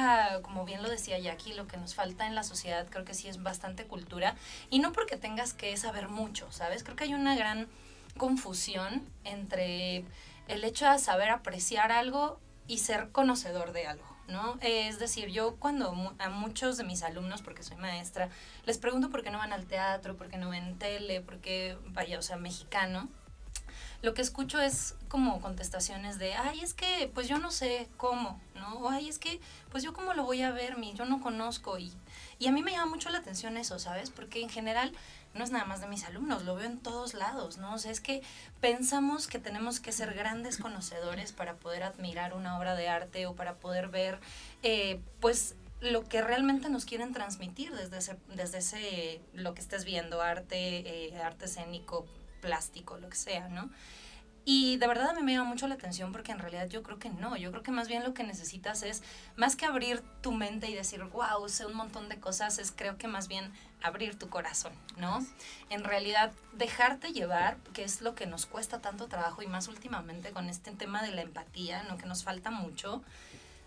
[0.00, 3.14] Ah, como bien lo decía Jackie, lo que nos falta en la sociedad creo que
[3.14, 4.36] sí es bastante cultura.
[4.70, 6.84] Y no porque tengas que saber mucho, ¿sabes?
[6.84, 7.66] Creo que hay una gran
[8.16, 10.04] confusión entre
[10.46, 14.06] el hecho de saber apreciar algo y ser conocedor de algo.
[14.28, 14.56] ¿no?
[14.60, 18.28] Es decir, yo cuando a muchos de mis alumnos, porque soy maestra,
[18.66, 21.76] les pregunto por qué no van al teatro, por qué no ven tele, por qué,
[21.86, 23.08] vaya, o sea, mexicano,
[24.00, 28.40] lo que escucho es como contestaciones de, ay, es que pues yo no sé cómo,
[28.54, 28.74] ¿no?
[28.74, 31.78] O ay, es que pues yo cómo lo voy a ver, mi, yo no conozco.
[31.78, 31.92] Y,
[32.38, 34.10] y a mí me llama mucho la atención eso, ¿sabes?
[34.10, 34.92] Porque en general
[35.34, 37.74] no es nada más de mis alumnos, lo veo en todos lados, ¿no?
[37.74, 38.22] O sea, es que
[38.60, 43.34] pensamos que tenemos que ser grandes conocedores para poder admirar una obra de arte o
[43.34, 44.20] para poder ver,
[44.62, 49.84] eh, pues, lo que realmente nos quieren transmitir desde ese, desde ese lo que estés
[49.84, 52.04] viendo, arte, eh, arte escénico,
[52.40, 53.70] plástico, lo que sea, ¿no?
[54.50, 56.98] Y de verdad a mí me llama mucho la atención porque en realidad yo creo
[56.98, 59.02] que no, yo creo que más bien lo que necesitas es,
[59.36, 62.96] más que abrir tu mente y decir, wow, sé un montón de cosas, es creo
[62.96, 65.18] que más bien abrir tu corazón, ¿no?
[65.68, 70.30] En realidad dejarte llevar, que es lo que nos cuesta tanto trabajo y más últimamente
[70.30, 71.98] con este tema de la empatía, ¿no?
[71.98, 73.02] Que nos falta mucho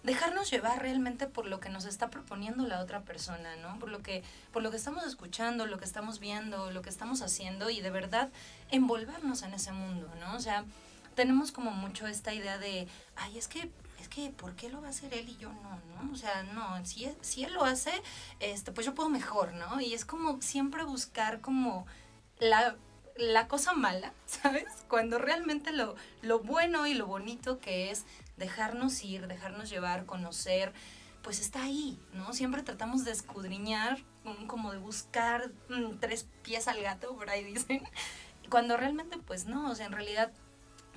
[0.04, 3.78] dejarnos llevar realmente por lo que nos está proponiendo la otra persona, ¿no?
[3.80, 7.22] Por lo que por lo que estamos escuchando, lo que estamos viendo, lo que estamos
[7.22, 8.30] haciendo y de verdad
[8.70, 10.36] envolvernos en ese mundo, ¿no?
[10.36, 10.66] O sea,
[11.16, 13.70] tenemos como mucho esta idea de, ay, es que
[14.12, 16.12] que, ¿por qué lo va a hacer él y yo no, no?
[16.12, 17.92] O sea, no, si, si él lo hace,
[18.40, 19.82] este, pues yo puedo mejor, ¿no?
[19.82, 21.88] Y es como siempre buscar como
[22.40, 22.76] la,
[23.16, 24.68] la cosa mala, ¿sabes?
[24.88, 28.06] Cuando realmente lo, lo bueno y lo bonito que es
[28.42, 30.74] dejarnos ir, dejarnos llevar, conocer,
[31.22, 32.34] pues está ahí, ¿no?
[32.34, 34.00] Siempre tratamos de escudriñar,
[34.48, 37.84] como de buscar mm, tres pies al gato, por ahí dicen,
[38.50, 40.32] cuando realmente pues no, o sea, en realidad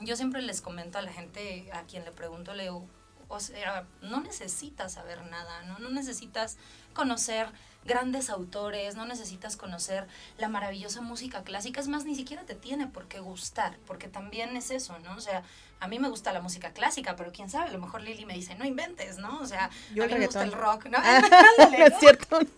[0.00, 2.88] yo siempre les comento a la gente a quien le pregunto, le digo,
[3.28, 5.78] o sea, no necesitas saber nada, ¿no?
[5.78, 6.57] No necesitas
[6.94, 7.48] conocer
[7.85, 10.07] grandes autores, no necesitas conocer
[10.38, 14.57] la maravillosa música clásica, es más, ni siquiera te tiene por qué gustar, porque también
[14.57, 15.14] es eso, ¿no?
[15.16, 15.42] O sea,
[15.81, 18.35] a mí me gusta la música clásica, pero quién sabe, a lo mejor Lili me
[18.35, 19.40] dice, no inventes, ¿no?
[19.40, 20.99] O sea, Yo a mí me gusta el rock, ¿no?
[21.01, 21.20] Ah,
[21.59, 22.01] Ándale, es ¿no?
[22.01, 22.38] cierto.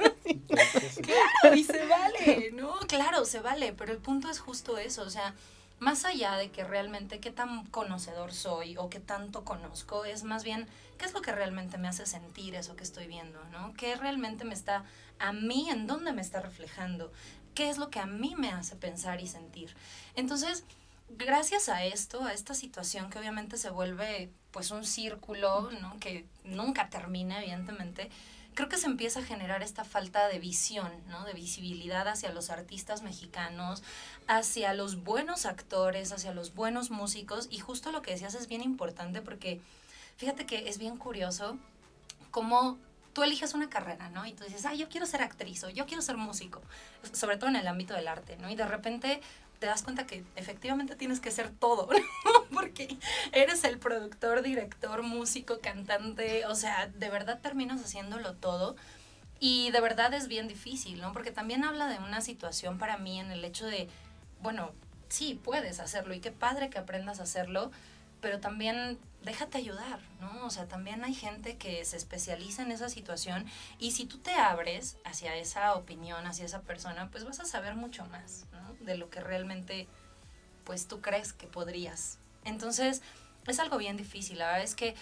[1.03, 2.75] Claro, y se vale, ¿no?
[2.89, 5.35] Claro, se vale, pero el punto es justo eso, o sea,
[5.79, 10.43] más allá de que realmente qué tan conocedor soy o qué tanto conozco, es más
[10.43, 10.67] bien
[10.99, 13.75] qué es lo que realmente me hace sentir eso que estoy viendo, ¿no?
[13.75, 14.85] ¿Qué realmente me está,
[15.19, 17.13] a mí, en dónde me está reflejando?
[17.55, 19.75] ¿Qué es lo que a mí me hace pensar y sentir?
[20.15, 20.65] Entonces,
[21.09, 25.99] gracias a esto, a esta situación que obviamente se vuelve pues un círculo, ¿no?
[26.01, 28.11] Que nunca termina, evidentemente,
[28.57, 31.25] creo que se empieza a generar esta falta de visión, ¿no?
[31.25, 33.83] De visibilidad hacia los artistas mexicanos,
[34.27, 37.49] hacia los buenos actores, hacia los buenos músicos.
[37.51, 39.61] Y justo lo que decías es bien importante porque
[40.17, 41.59] fíjate que es bien curioso
[42.31, 42.79] cómo
[43.13, 44.25] tú eliges una carrera, ¿no?
[44.25, 46.63] Y tú dices, ah, yo quiero ser actriz o yo quiero ser músico,
[47.13, 48.51] sobre todo en el ámbito del arte, ¿no?
[48.51, 49.21] Y de repente
[49.59, 51.89] te das cuenta que efectivamente tienes que ser todo.
[52.53, 52.97] Porque
[53.33, 58.77] eres el productor, director, músico, cantante, o sea, de verdad terminas haciéndolo todo.
[59.39, 61.13] Y de verdad es bien difícil, ¿no?
[61.13, 63.89] Porque también habla de una situación para mí en el hecho de,
[64.41, 64.73] bueno,
[65.09, 67.71] sí, puedes hacerlo y qué padre que aprendas a hacerlo,
[68.27, 70.45] pero también déjate ayudar, ¿no?
[70.45, 73.47] O sea, también hay gente que se especializa en esa situación
[73.79, 77.77] y si tú te abres hacia esa opinión, hacia esa persona, pues vas a saber
[77.77, 78.85] mucho más, ¿no?
[78.85, 79.87] De lo que realmente,
[80.65, 82.19] pues tú crees que podrías.
[82.45, 83.01] Entonces,
[83.47, 84.97] es algo bien difícil, la verdad es que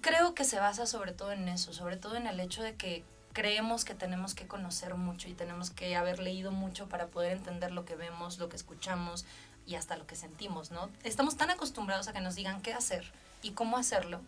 [0.00, 3.04] creo que se basa sobre todo en eso, sobre todo en el hecho de que
[3.32, 7.70] creemos que tenemos que conocer mucho y tenemos que haber leído mucho para poder entender
[7.70, 9.26] lo que vemos, lo que escuchamos
[9.66, 10.90] y hasta lo que sentimos, ¿no?
[11.02, 14.20] Estamos tan acostumbrados a que nos digan qué hacer y cómo hacerlo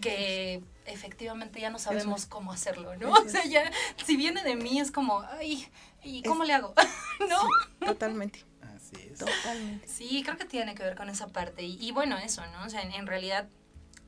[0.00, 3.10] que efectivamente ya no sabemos cómo hacerlo, ¿no?
[3.12, 3.70] O sea, ya
[4.04, 5.66] si viene de mí es como, ay,
[6.02, 6.74] ¿y cómo le hago?
[7.28, 7.86] ¿No?
[7.86, 9.18] Totalmente, Así es.
[9.18, 9.88] totalmente.
[9.88, 11.62] Sí, creo que tiene que ver con esa parte.
[11.62, 12.64] Y, y bueno, eso, ¿no?
[12.64, 13.48] O sea, en, en realidad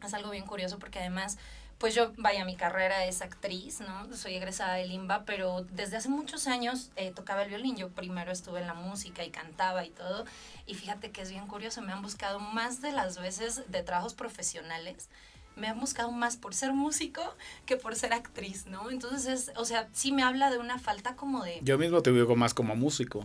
[0.04, 1.38] es algo bien curioso porque además,
[1.78, 4.14] pues yo, vaya, mi carrera es actriz, ¿no?
[4.16, 7.76] Soy egresada de Limba, pero desde hace muchos años eh, tocaba el violín.
[7.76, 10.24] Yo primero estuve en la música y cantaba y todo.
[10.66, 14.14] Y fíjate que es bien curioso, me han buscado más de las veces de trabajos
[14.14, 15.08] profesionales.
[15.54, 17.22] Me han buscado más por ser músico
[17.64, 18.90] que por ser actriz, ¿no?
[18.90, 21.60] Entonces es, o sea, sí me habla de una falta como de...
[21.62, 23.24] Yo mismo te ubico más como músico.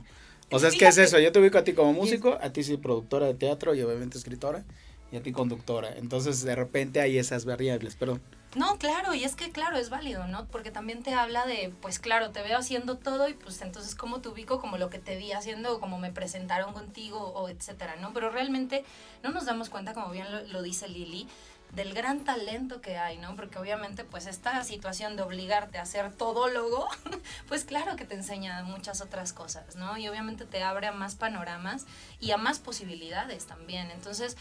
[0.51, 2.63] O sea, es que es eso, yo te ubico a ti como músico, a ti
[2.63, 4.63] sí productora de teatro y obviamente escritora,
[5.11, 5.95] y a ti conductora.
[5.97, 8.19] Entonces, de repente hay esas variables, pero
[8.55, 10.45] No, claro, y es que claro, es válido, ¿no?
[10.45, 14.21] Porque también te habla de, pues claro, te veo haciendo todo y pues entonces cómo
[14.21, 17.95] te ubico como lo que te vi haciendo o como me presentaron contigo o etcétera,
[17.95, 18.13] ¿no?
[18.13, 18.85] Pero realmente
[19.23, 21.27] no nos damos cuenta, como bien lo, lo dice Lili,
[21.71, 23.35] del gran talento que hay, ¿no?
[23.35, 26.87] Porque obviamente pues esta situación de obligarte a ser todólogo,
[27.47, 29.97] pues claro que te enseña muchas otras cosas, ¿no?
[29.97, 31.87] Y obviamente te abre a más panoramas
[32.19, 33.89] y a más posibilidades también.
[33.89, 34.37] Entonces,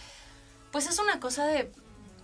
[0.71, 1.73] pues es una cosa de,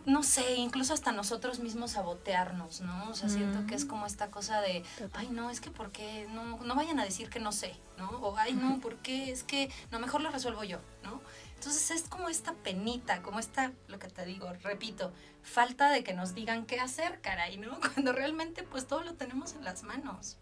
[0.08, 3.10] no sé, incluso hasta nosotros mismos sabotearnos, ¿no?
[3.10, 6.26] O sea, siento que es como esta cosa de, ay, no, es que ¿por qué?
[6.30, 8.08] No, no vayan a decir que no sé, ¿no?
[8.08, 9.30] O, ay, no, ¿por qué?
[9.30, 11.20] Es que, no, mejor lo resuelvo yo, ¿no?
[11.56, 16.14] Entonces es como esta penita, como esta, lo que te digo, repito, falta de que
[16.14, 17.78] nos digan qué hacer, caray, ¿no?
[17.94, 20.38] Cuando realmente pues todo lo tenemos en las manos.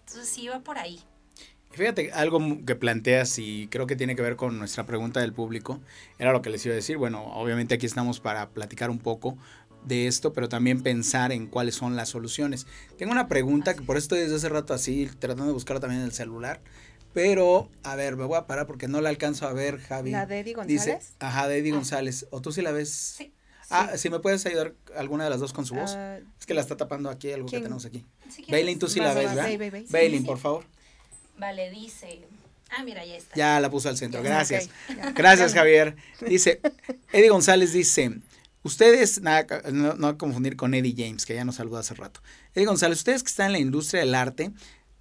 [0.00, 1.00] Entonces sí va por ahí.
[1.76, 5.80] Fíjate, algo que planteas y creo que tiene que ver con nuestra pregunta del público,
[6.18, 6.96] era lo que les iba a decir.
[6.96, 9.36] Bueno, obviamente aquí estamos para platicar un poco
[9.84, 12.66] de esto, pero también pensar en cuáles son las soluciones.
[12.96, 16.00] Tengo una pregunta que por eso estoy desde hace rato así, tratando de buscarla también
[16.00, 16.60] en el celular,
[17.12, 20.10] pero a ver, me voy a parar porque no la alcanzo a ver, Javi.
[20.12, 21.14] ¿La de Eddie Dice, González?
[21.18, 22.26] ajá, de Eddie González.
[22.30, 22.90] ¿O tú sí la ves?
[22.90, 23.34] Sí.
[23.70, 25.94] Ah, si me puedes ayudar alguna de las dos con su voz.
[25.96, 27.62] Ah, es que la está tapando aquí algo ¿quién?
[27.62, 28.04] que tenemos aquí.
[28.28, 29.46] Si Bailin, tú sí la ves, ¿verdad?
[29.46, 29.86] ve, ve, ve.
[29.88, 30.26] Bailin, sí.
[30.26, 30.64] por favor.
[31.36, 32.20] Vale, dice.
[32.70, 33.36] Ah, mira, ya está.
[33.36, 34.22] Ya la puso al centro.
[34.22, 34.68] Gracias.
[35.14, 35.96] Gracias, Javier.
[36.26, 36.60] Dice,
[37.12, 38.18] Eddie González dice,
[38.62, 42.20] ustedes, nada, no, no confundir con Eddie James, que ya nos saludó hace rato.
[42.54, 44.52] Eddie González, ustedes que están en la industria del arte,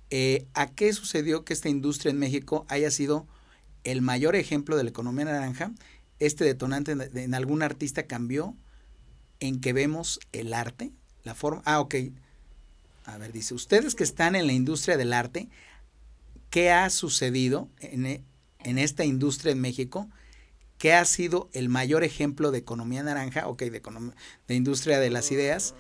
[0.10, 3.28] eh, ¿a qué sucedió que esta industria en México haya sido
[3.84, 5.72] el mayor ejemplo de la economía naranja?
[6.20, 8.56] ¿Este detonante en, en algún artista cambió
[9.40, 10.92] en que vemos el arte,
[11.24, 11.64] la forma...
[11.66, 11.96] Ah, ok.
[13.06, 15.50] A ver, dice, ustedes que están en la industria del arte,
[16.54, 18.24] ¿qué ha sucedido en,
[18.60, 20.08] en esta industria en México?
[20.78, 23.82] ¿Qué ha sido el mayor ejemplo de economía naranja, ok, de,
[24.48, 25.74] de industria de las ideas?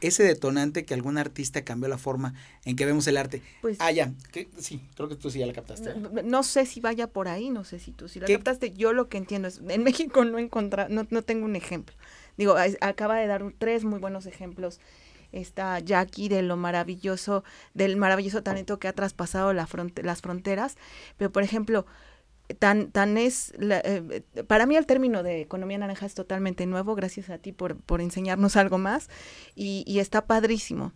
[0.00, 3.42] Ese detonante que algún artista cambió la forma en que vemos el arte.
[3.60, 4.14] Pues, ah, ya,
[4.56, 5.94] sí, creo que tú sí ya la captaste.
[5.96, 8.72] No, sé si vaya por ahí, no sé si tú sí la captaste.
[8.72, 11.96] Yo lo que entiendo es, en México no, encontra, no, no tengo un ejemplo.
[12.36, 14.78] Digo, acaba de dar tres muy buenos ejemplos
[15.32, 19.68] está Jackie de lo maravilloso, del maravilloso talento que ha traspasado la
[20.02, 20.76] las fronteras.
[21.16, 21.86] Pero, por ejemplo,
[22.58, 27.30] tan, tan es, eh, para mí el término de economía naranja es totalmente nuevo, gracias
[27.30, 29.08] a ti por, por enseñarnos algo más
[29.54, 30.92] y, está padrísimo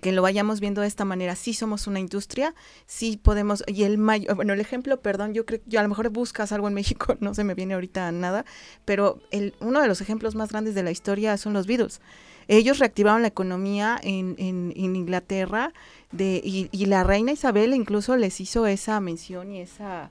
[0.00, 1.36] que lo vayamos viendo de esta manera.
[1.36, 2.54] Sí somos una industria,
[2.86, 6.10] sí podemos, y el mayor, bueno, el ejemplo, perdón, yo creo, yo a lo mejor
[6.10, 8.44] buscas algo en México, no se me viene ahorita nada,
[8.84, 12.00] pero el, uno de los ejemplos más grandes de la historia son los Beatles.
[12.48, 15.72] Ellos reactivaron la economía en, en, en Inglaterra
[16.12, 20.10] de, y, y la reina Isabel incluso les hizo esa mención y esa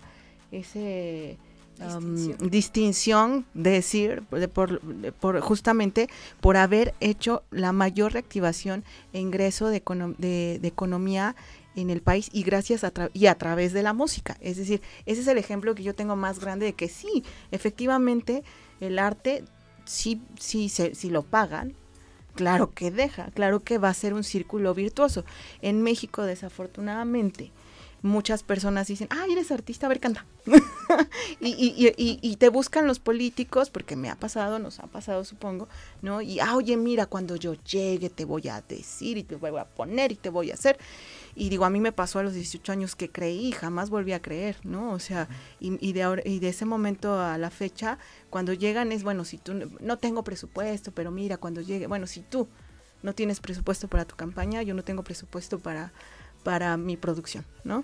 [0.51, 1.37] ese
[2.49, 3.45] distinción.
[3.53, 4.79] de decir por,
[5.13, 6.07] por, justamente
[6.39, 9.81] por haber hecho la mayor reactivación e ingreso de,
[10.17, 11.35] de, economía
[11.75, 14.37] en el país y gracias a y a través de la música.
[14.39, 18.43] Es decir, ese es el ejemplo que yo tengo más grande de que sí, efectivamente
[18.79, 19.43] el arte
[19.85, 21.73] sí, sí, se, si lo pagan,
[22.35, 25.25] claro que deja, claro que va a ser un círculo virtuoso.
[25.61, 27.51] En México, desafortunadamente,
[28.03, 30.25] muchas personas dicen, ah, eres artista, a ver, canta.
[31.39, 35.23] y, y, y, y, te buscan los políticos, porque me ha pasado, nos ha pasado,
[35.23, 35.69] supongo,
[36.01, 36.21] ¿no?
[36.21, 39.63] Y, ah, oye, mira, cuando yo llegue te voy a decir y te voy a
[39.63, 40.77] poner y te voy a hacer.
[41.33, 44.11] Y digo, a mí me pasó a los 18 años que creí y jamás volví
[44.11, 44.91] a creer, ¿no?
[44.91, 45.29] O sea,
[45.61, 49.37] y, de, ahora, y de ese momento a la fecha, cuando llegan es, bueno, si
[49.37, 52.49] tú, no tengo presupuesto, pero mira, cuando llegue, bueno, si tú
[53.01, 55.93] no tienes presupuesto para tu campaña, yo no tengo presupuesto para
[56.43, 57.83] para mi producción, ¿no?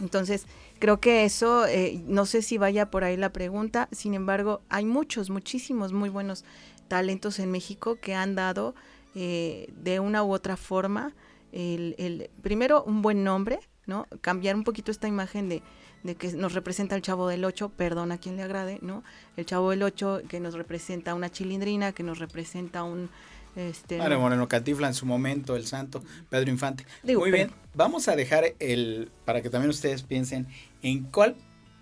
[0.00, 0.46] Entonces,
[0.78, 4.84] creo que eso, eh, no sé si vaya por ahí la pregunta, sin embargo, hay
[4.84, 6.44] muchos, muchísimos muy buenos
[6.86, 8.74] talentos en México que han dado
[9.14, 11.14] eh, de una u otra forma,
[11.52, 14.06] el, el, primero, un buen nombre, ¿no?
[14.20, 15.62] Cambiar un poquito esta imagen de,
[16.02, 19.02] de que nos representa el chavo del 8, perdón a quien le agrade, ¿no?
[19.36, 23.10] El chavo del 8 que nos representa una chilindrina, que nos representa un
[23.56, 26.86] este, Moreno Catifla en su momento, el santo, Pedro Infante.
[27.02, 30.46] Muy bien, vamos a dejar el, para que también ustedes piensen
[30.82, 31.36] en cuál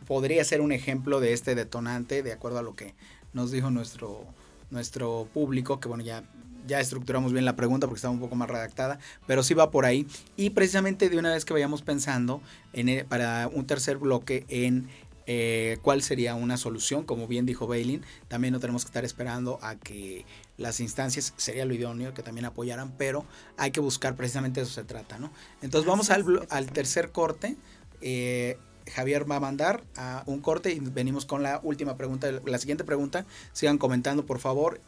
[0.06, 2.94] podría ser un ejemplo de este detonante, de acuerdo a lo que
[3.32, 4.24] nos dijo nuestro,
[4.70, 6.22] nuestro público, que bueno, ya,
[6.66, 9.84] ya estructuramos bien la pregunta porque estaba un poco más redactada, pero sí va por
[9.84, 10.06] ahí.
[10.36, 12.40] Y precisamente de una vez que vayamos pensando
[12.72, 14.88] en, para un tercer bloque en
[15.26, 19.58] eh, cuál sería una solución, como bien dijo Bailin, también no tenemos que estar esperando
[19.62, 20.24] a que
[20.56, 23.24] las instancias, sería lo idóneo que también apoyaran, pero
[23.56, 25.32] hay que buscar, precisamente eso se trata, ¿no?
[25.62, 27.56] Entonces vamos al, al tercer corte.
[28.00, 28.56] Eh,
[28.94, 32.84] Javier va a mandar a un corte y venimos con la última pregunta, la siguiente
[32.84, 33.26] pregunta.
[33.52, 34.80] Sigan comentando, por favor,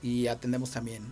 [0.00, 1.02] y atendemos también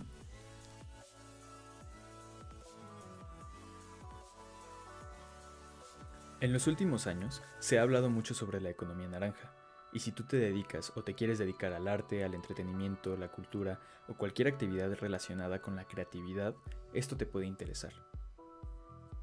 [6.41, 9.53] En los últimos años se ha hablado mucho sobre la economía naranja,
[9.93, 13.79] y si tú te dedicas o te quieres dedicar al arte, al entretenimiento, la cultura
[14.09, 16.53] o cualquier actividad relacionada con la creatividad,
[16.93, 17.93] esto te puede interesar.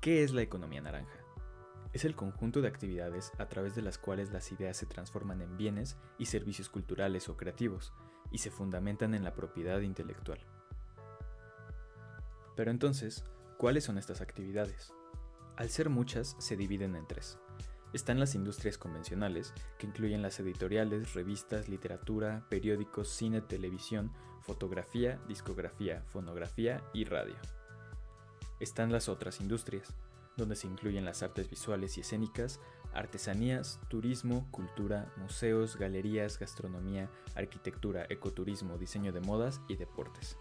[0.01, 1.18] ¿Qué es la economía naranja?
[1.92, 5.59] Es el conjunto de actividades a través de las cuales las ideas se transforman en
[5.59, 7.92] bienes y servicios culturales o creativos,
[8.31, 10.38] y se fundamentan en la propiedad intelectual.
[12.57, 13.22] Pero entonces,
[13.59, 14.94] ¿cuáles son estas actividades?
[15.62, 17.38] Al ser muchas, se dividen en tres.
[17.92, 26.02] Están las industrias convencionales, que incluyen las editoriales, revistas, literatura, periódicos, cine, televisión, fotografía, discografía,
[26.08, 27.37] fonografía y radio.
[28.58, 29.94] Están las otras industrias,
[30.37, 32.58] donde se incluyen las artes visuales y escénicas,
[32.92, 40.37] artesanías, turismo, cultura, museos, galerías, gastronomía, arquitectura, ecoturismo, diseño de modas y deportes.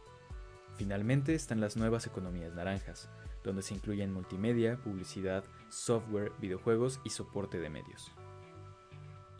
[0.77, 3.07] Finalmente están las nuevas economías naranjas,
[3.43, 8.11] donde se incluyen multimedia, publicidad, software, videojuegos y soporte de medios.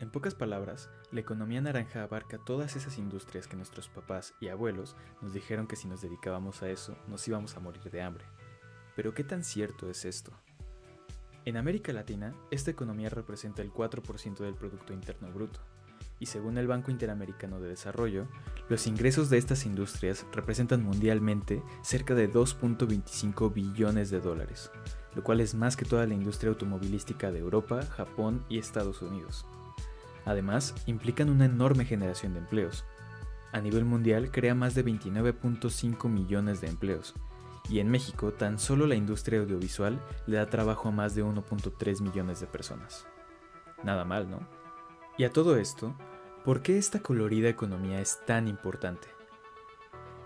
[0.00, 4.96] En pocas palabras, la economía naranja abarca todas esas industrias que nuestros papás y abuelos
[5.20, 8.24] nos dijeron que si nos dedicábamos a eso nos íbamos a morir de hambre.
[8.96, 10.32] Pero ¿qué tan cierto es esto?
[11.44, 15.60] En América Latina, esta economía representa el 4% del Producto Interno Bruto,
[16.22, 18.28] y según el Banco Interamericano de Desarrollo,
[18.68, 24.70] los ingresos de estas industrias representan mundialmente cerca de 2.25 billones de dólares,
[25.16, 29.46] lo cual es más que toda la industria automovilística de Europa, Japón y Estados Unidos.
[30.24, 32.84] Además, implican una enorme generación de empleos.
[33.50, 37.14] a nivel mundial crea más de 29.5 millones de empleos,
[37.68, 42.00] y en México tan solo la industria audiovisual le da trabajo a más de 1.3
[42.00, 43.06] millones de personas.
[43.82, 44.38] Nada mal, ¿no?
[45.18, 45.94] Y a todo esto,
[46.44, 49.08] ¿por qué esta colorida economía es tan importante?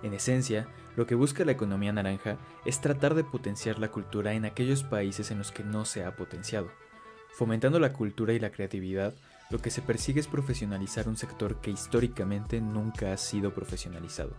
[0.02, 4.44] En esencia, lo que busca la economía naranja es tratar de potenciar la cultura en
[4.44, 6.70] aquellos países en los que no se ha potenciado.
[7.32, 9.14] Fomentando la cultura y la creatividad,
[9.50, 14.32] lo que se persigue es profesionalizar un sector que históricamente nunca ha sido profesionalizado.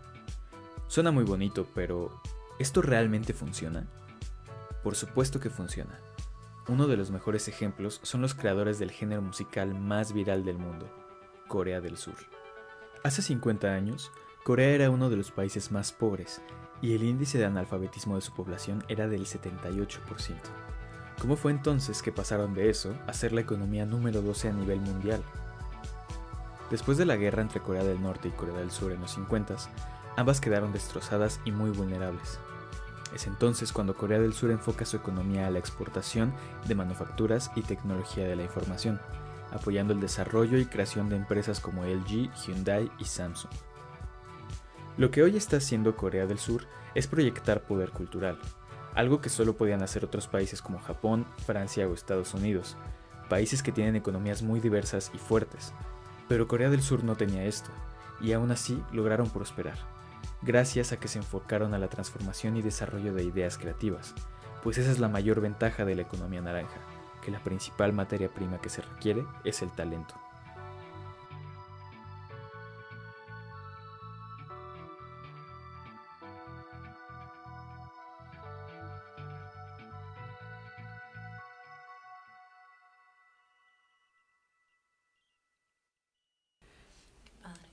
[0.88, 2.21] Suena muy bonito, pero
[2.59, 3.88] ¿esto realmente funciona?
[4.84, 5.99] Por supuesto que funciona.
[6.67, 10.89] Uno de los mejores ejemplos son los creadores del género musical más viral del mundo,
[11.48, 12.16] Corea del Sur.
[13.04, 14.12] Hace 50 años,
[14.43, 16.41] Corea era uno de los países más pobres
[16.82, 20.36] y el índice de analfabetismo de su población era del 78%.
[21.20, 24.80] ¿Cómo fue entonces que pasaron de eso a ser la economía número 12 a nivel
[24.80, 25.24] mundial?
[26.70, 29.56] Después de la guerra entre Corea del Norte y Corea del Sur en los 50,
[30.16, 32.39] ambas quedaron destrozadas y muy vulnerables.
[33.16, 36.34] Es entonces cuando Corea del Sur enfoca su economía a la exportación
[36.68, 39.00] de manufacturas y tecnología de la información,
[39.58, 43.51] apoyando el desarrollo y creación de empresas como LG, Hyundai y Samsung.
[44.97, 46.64] Lo que hoy está haciendo Corea del Sur
[46.95, 48.39] es proyectar poder cultural,
[48.95, 52.78] algo que solo podían hacer otros países como Japón, Francia o Estados Unidos,
[53.30, 55.74] países que tienen economías muy diversas y fuertes.
[56.28, 57.70] Pero Corea del Sur no tenía esto,
[58.20, 59.78] y aún así lograron prosperar,
[60.41, 64.16] gracias a que se enfocaron a la transformación y desarrollo de ideas creativas,
[64.64, 66.80] pues esa es la mayor ventaja de la economía naranja,
[67.28, 70.15] que la principal materia prima que se requiere es el talento.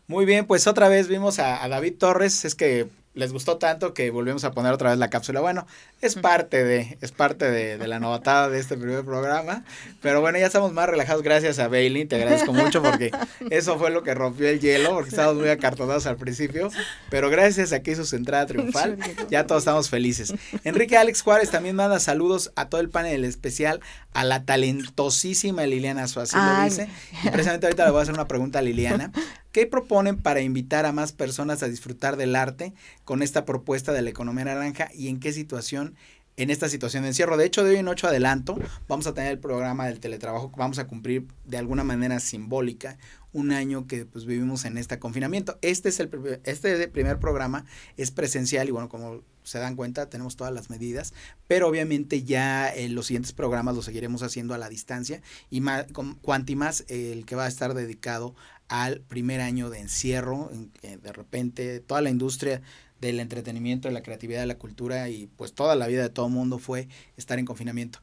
[0.08, 4.10] Muy bien, pues otra vez vimos a, David Torres, es que les gustó tanto que
[4.10, 5.40] volvemos a poner otra vez la cápsula.
[5.40, 5.66] Bueno,
[6.00, 9.64] es parte de, es parte de, de, la novatada de este primer programa.
[10.02, 12.06] Pero bueno, ya estamos más relajados gracias a Bailey.
[12.06, 13.12] Te agradezco mucho porque
[13.50, 16.70] eso fue lo que rompió el hielo, porque estábamos muy acartonados al principio.
[17.08, 18.98] Pero gracias a que hizo su entrada triunfal,
[19.30, 20.34] ya todos estamos felices.
[20.64, 23.80] Enrique Alex Juárez también manda saludos a todo el panel especial,
[24.12, 26.88] a la talentosísima Liliana Suárez, lo dice.
[27.22, 29.12] Y precisamente ahorita le voy a hacer una pregunta a Liliana.
[29.54, 32.74] ¿Qué proponen para invitar a más personas a disfrutar del arte
[33.04, 35.94] con esta propuesta de la economía naranja y en qué situación
[36.36, 37.36] en esta situación de encierro.
[37.36, 40.80] De hecho, de hoy en ocho adelanto, vamos a tener el programa del teletrabajo, vamos
[40.80, 42.98] a cumplir de alguna manera simbólica
[43.32, 45.58] un año que pues vivimos en este confinamiento.
[45.62, 46.10] Este es el
[46.44, 47.64] este primer programa
[47.96, 51.12] es presencial y bueno, como se dan cuenta, tenemos todas las medidas,
[51.46, 55.86] pero obviamente ya en los siguientes programas los seguiremos haciendo a la distancia y más,
[55.92, 58.34] con, cuanti más el que va a estar dedicado
[58.68, 62.62] al primer año de encierro, en que de repente toda la industria
[63.00, 66.26] del entretenimiento, de la creatividad, de la cultura y pues toda la vida de todo
[66.26, 68.00] el mundo fue estar en confinamiento.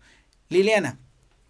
[0.49, 0.99] Liliana,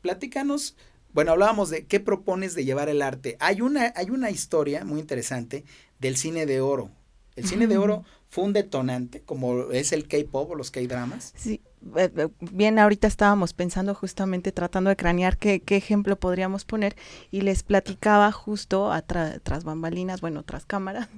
[0.01, 0.75] platícanos,
[1.13, 3.35] bueno, hablábamos de qué propones de llevar el arte.
[3.39, 5.65] Hay una, hay una historia muy interesante
[5.99, 6.89] del cine de oro.
[7.35, 11.33] El cine de oro fue un detonante, como es el K-pop o los K-dramas.
[11.35, 11.61] Sí,
[12.39, 16.95] bien, ahorita estábamos pensando justamente tratando de cranear qué, ejemplo podríamos poner
[17.31, 21.09] y les platicaba justo a tras bambalinas, bueno, tras cámara,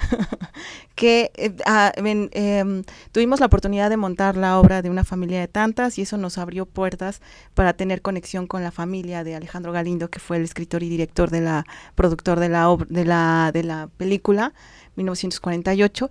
[0.94, 5.48] que eh, ah, em, tuvimos la oportunidad de montar la obra de una familia de
[5.48, 7.22] tantas y eso nos abrió puertas
[7.54, 11.30] para tener conexión con la familia de Alejandro Galindo, que fue el escritor y director
[11.30, 11.64] de la,
[11.94, 14.52] productor de la, de la, de la película.
[14.96, 16.10] 1948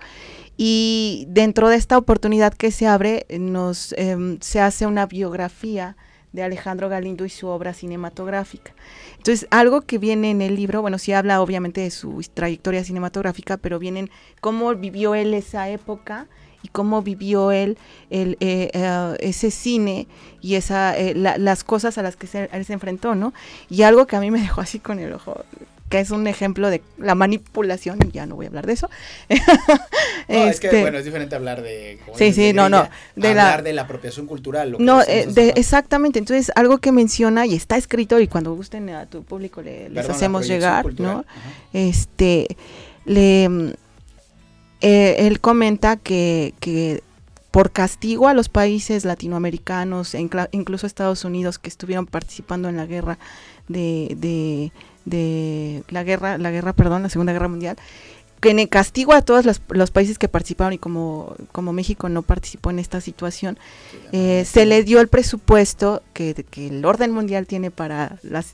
[0.57, 5.95] y dentro de esta oportunidad que se abre nos em, se hace una biografía
[6.31, 8.73] de Alejandro Galindo y su obra cinematográfica.
[9.17, 13.57] Entonces, algo que viene en el libro, bueno, sí habla obviamente de su trayectoria cinematográfica,
[13.57, 14.09] pero vienen
[14.41, 16.27] cómo vivió él esa época
[16.61, 17.77] y cómo vivió él
[18.09, 20.07] el, eh, eh, ese cine
[20.41, 23.33] y esa eh, las cosas a las que se, él se enfrentó, ¿no?
[23.69, 25.43] Y algo que a mí me dejó así con el ojo
[25.89, 28.89] que es un ejemplo de la manipulación, y ya no voy a hablar de eso.
[29.29, 29.35] no,
[30.27, 31.99] es que, este, bueno, es diferente hablar de...
[32.15, 32.87] Sí, sí, no, no.
[33.15, 34.75] De hablar la, de la apropiación cultural.
[34.79, 36.19] no, eh, de, exactamente.
[36.19, 40.09] Entonces, algo que menciona y está escrito, y cuando gusten a tu público le, les
[40.09, 41.25] hacemos llegar, ¿no?
[41.73, 42.55] Este,
[43.05, 43.49] le...
[43.49, 43.71] Mm,
[44.81, 47.03] eh, él comenta que, que
[47.51, 50.15] por castigo a los países latinoamericanos,
[50.51, 53.17] incluso Estados Unidos, que estuvieron participando en la guerra
[53.69, 54.71] de, de
[55.09, 57.77] de la guerra, la guerra, perdón, la Segunda Guerra Mundial,
[58.39, 62.79] que castigo a todos los, países que participaron y como, como México no participó en
[62.79, 63.57] esta situación,
[64.13, 68.53] eh, se le dio el presupuesto que, que, el orden mundial tiene para las,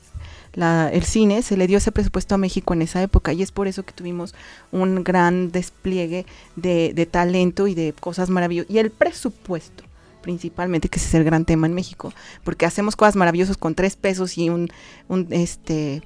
[0.92, 3.68] el cine, se le dio ese presupuesto a México en esa época y es por
[3.68, 4.34] eso que tuvimos
[4.72, 8.70] un gran despliegue de, de talento y de cosas maravillosas.
[8.70, 9.85] Y el presupuesto
[10.26, 12.12] principalmente, que ese es el gran tema en México,
[12.42, 14.68] porque hacemos cosas maravillosas con tres pesos y un,
[15.06, 16.02] un este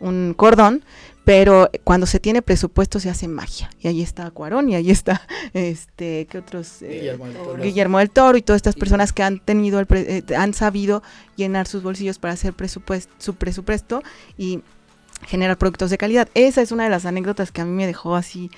[0.00, 0.82] un cordón,
[1.24, 3.70] pero cuando se tiene presupuesto se hace magia.
[3.78, 6.82] Y ahí está Cuarón y ahí está este ¿qué otros?
[6.82, 7.16] Eh,
[7.62, 11.04] Guillermo, del Toro y todas estas personas que han tenido el eh, han sabido
[11.36, 14.02] llenar sus bolsillos para hacer presupuesto, su presupuesto
[14.36, 14.62] y
[15.28, 16.28] generar productos de calidad.
[16.34, 18.50] Esa es una de las anécdotas que a mí me dejó así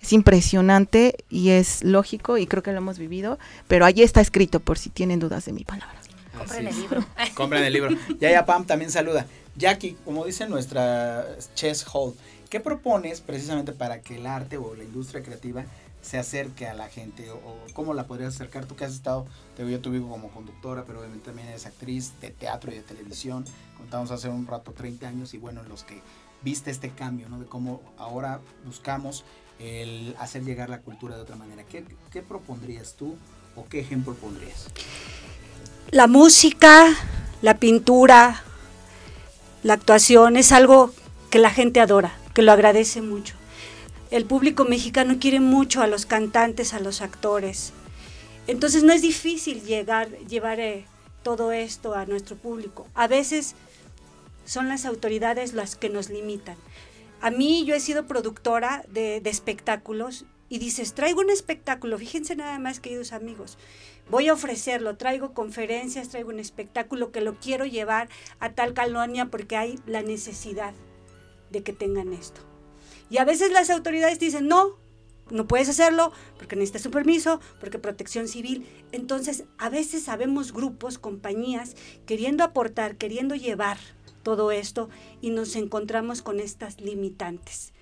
[0.00, 4.60] es impresionante y es lógico y creo que lo hemos vivido, pero allí está escrito
[4.60, 5.98] por si tienen dudas de mi palabra.
[6.36, 7.04] Compren el libro.
[7.34, 7.90] Compren el libro.
[8.20, 9.26] Yaya Pam también saluda.
[9.56, 12.14] Jackie, como dice nuestra Chess Hall,
[12.48, 15.64] ¿qué propones precisamente para que el arte o la industria creativa
[16.00, 19.26] se acerque a la gente o, cómo la podrías acercar tú que has estado
[19.56, 22.82] te veo tu vivo como conductora pero obviamente también eres actriz de teatro y de
[22.82, 23.44] televisión
[23.76, 26.00] contamos hace un rato 30 años y bueno en los que
[26.42, 29.24] viste este cambio no de cómo ahora buscamos
[29.58, 33.16] el hacer llegar la cultura de otra manera qué, propondrías tú
[33.56, 34.68] o qué ejemplo pondrías
[35.90, 36.94] la música
[37.42, 38.42] la pintura
[39.62, 40.92] la actuación es algo
[41.30, 43.34] que la gente adora, que lo agradece mucho.
[44.10, 47.72] El público mexicano quiere mucho a los cantantes, a los actores.
[48.46, 50.86] Entonces no es difícil llegar, llevar eh,
[51.22, 52.86] todo esto a nuestro público.
[52.94, 53.56] A veces
[54.46, 56.56] son las autoridades las que nos limitan.
[57.20, 62.58] A mí yo he sido productora de, espectáculos y dices, traigo un espectáculo, fíjense nada
[62.60, 63.58] más queridos amigos,
[64.08, 68.08] voy a ofrecerlo, traigo conferencias, traigo un espectáculo que lo quiero llevar
[68.38, 70.74] a tal colonia porque hay la necesidad
[71.50, 72.40] de que tengan esto.
[73.10, 74.76] Y a veces las autoridades dicen, no,
[75.30, 78.66] no puedes hacerlo porque necesitas un permiso, porque protección civil.
[78.92, 81.74] Entonces, a veces sabemos grupos, compañías,
[82.06, 83.78] queriendo aportar, queriendo llevar
[84.22, 84.88] todo esto
[85.20, 87.72] y nos encontramos con estas limitantes.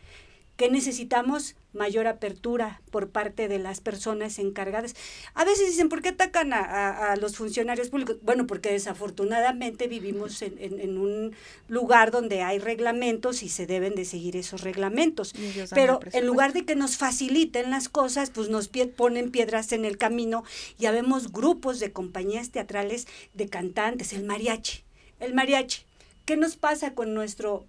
[0.57, 1.55] ¿Qué necesitamos?
[1.74, 4.95] Mayor apertura por parte de las personas encargadas.
[5.34, 8.16] A veces dicen, ¿por qué atacan a, los funcionarios públicos?
[8.22, 11.37] Bueno, porque desafortunadamente vivimos en, un
[11.68, 15.34] lugar donde hay reglamentos y se deben de seguir esos reglamentos.
[15.74, 19.99] Pero en lugar de que nos faciliten las cosas, pues nos ponen piedras en el
[19.99, 20.43] camino.
[20.78, 24.84] Ya vemos grupos de compañías teatrales de cantantes, el mariachi.
[25.20, 25.86] El mariachi.
[26.27, 27.66] ¿Qué nos pasa con nuestro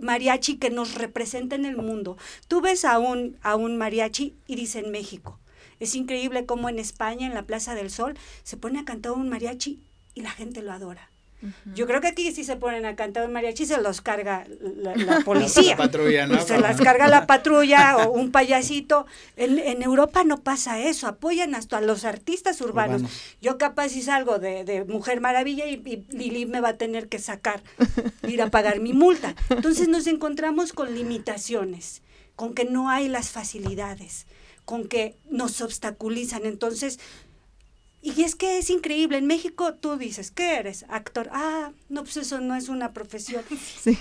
[0.00, 2.16] mariachi que nos representa en el mundo.
[2.48, 5.38] Tú ves a un, a un mariachi y dicen México.
[5.78, 9.28] Es increíble cómo en España, en la Plaza del Sol, se pone a cantar un
[9.28, 9.80] mariachi
[10.14, 11.09] y la gente lo adora.
[11.74, 15.20] Yo creo que aquí si se ponen a cantar un mariachi se los carga la,
[15.24, 15.76] policía.
[16.46, 19.06] Se las carga la patrulla o un payasito.
[19.36, 23.02] En, en, Europa no pasa eso, apoyan hasta a los artistas urbanos.
[23.40, 27.08] Yo capaz si salgo de, de Mujer Maravilla y, y, Lili me va a tener
[27.08, 27.62] que sacar,
[28.26, 29.34] ir a pagar mi multa.
[29.48, 32.02] Entonces nos encontramos con limitaciones,
[32.36, 34.26] con que no hay las facilidades,
[34.64, 36.44] con que nos obstaculizan.
[36.44, 37.00] Entonces
[38.02, 40.86] y es que es increíble, en México tú dices, ¿qué eres?
[40.88, 41.28] Actor.
[41.32, 43.44] Ah, no, pues eso no es una profesión.
[43.80, 43.96] Sí.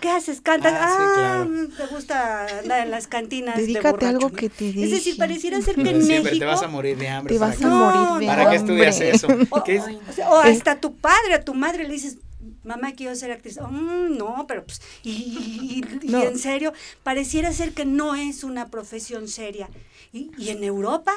[0.00, 0.40] ¿Qué haces?
[0.40, 0.74] ¿Cantas?
[0.76, 1.46] Ah, ah
[1.76, 5.74] te gusta andar en las cantinas Dedícate a algo que te Es decir, pareciera ser
[5.74, 6.38] que en México...
[6.38, 7.34] te vas a morir de hambre.
[7.34, 9.28] Te vas a morir de ¿Para qué estudias eso?
[10.28, 12.18] O, hasta tu padre, a tu madre le dices,
[12.64, 13.58] mamá quiero ser actriz.
[13.60, 19.68] Mm, no, pero pues, y, en serio, pareciera ser que no es una profesión seria.
[20.12, 21.12] Y, y en Europa,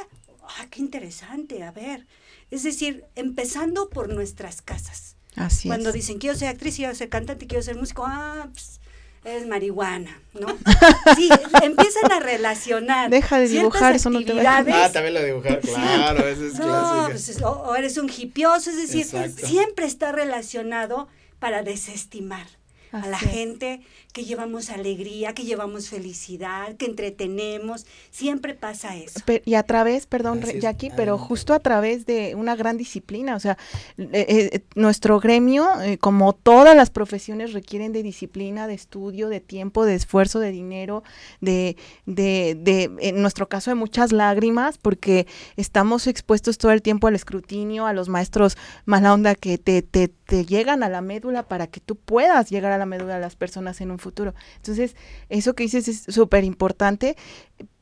[0.48, 2.06] ah, qué interesante, a ver.
[2.52, 5.16] Es decir, empezando por nuestras casas.
[5.36, 8.80] Así Cuando dicen, quiero ser actriz, quiero ser cantante, quiero ser músico, ah, pues,
[9.26, 10.48] es marihuana, ¿no?
[11.16, 11.30] Sí,
[11.62, 13.10] empiezan a relacionar.
[13.10, 16.60] Deja de dibujar, eso no te va a Ah, también lo dibujar, claro, eso es
[16.60, 21.08] no, pues, o, eres un hipioso, es decir, siempre está relacionado
[21.40, 22.48] para desestimar
[22.92, 23.82] a la gente
[24.16, 29.20] que llevamos alegría, que llevamos felicidad, que entretenemos, siempre pasa eso.
[29.44, 33.58] y a través, perdón, Jackie, pero justo a través de una gran disciplina, o sea,
[33.98, 34.08] eh,
[34.54, 39.84] eh, nuestro gremio, eh, como todas las profesiones, requieren de disciplina, de estudio, de tiempo,
[39.84, 41.04] de esfuerzo, de dinero,
[41.42, 47.08] de, de, de, en nuestro caso, de muchas lágrimas, porque estamos expuestos todo el tiempo
[47.08, 48.56] al escrutinio, a los maestros
[48.86, 52.72] mala onda que te, te, te llegan a la médula para que tú puedas llegar
[52.72, 54.34] a la médula de las personas en un futuro.
[54.58, 54.96] Entonces,
[55.30, 57.18] eso que dices es súper importante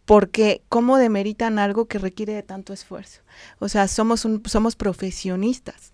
[0.05, 3.21] porque cómo demeritan algo que requiere de tanto esfuerzo.
[3.59, 5.93] O sea, somos, un, somos profesionistas.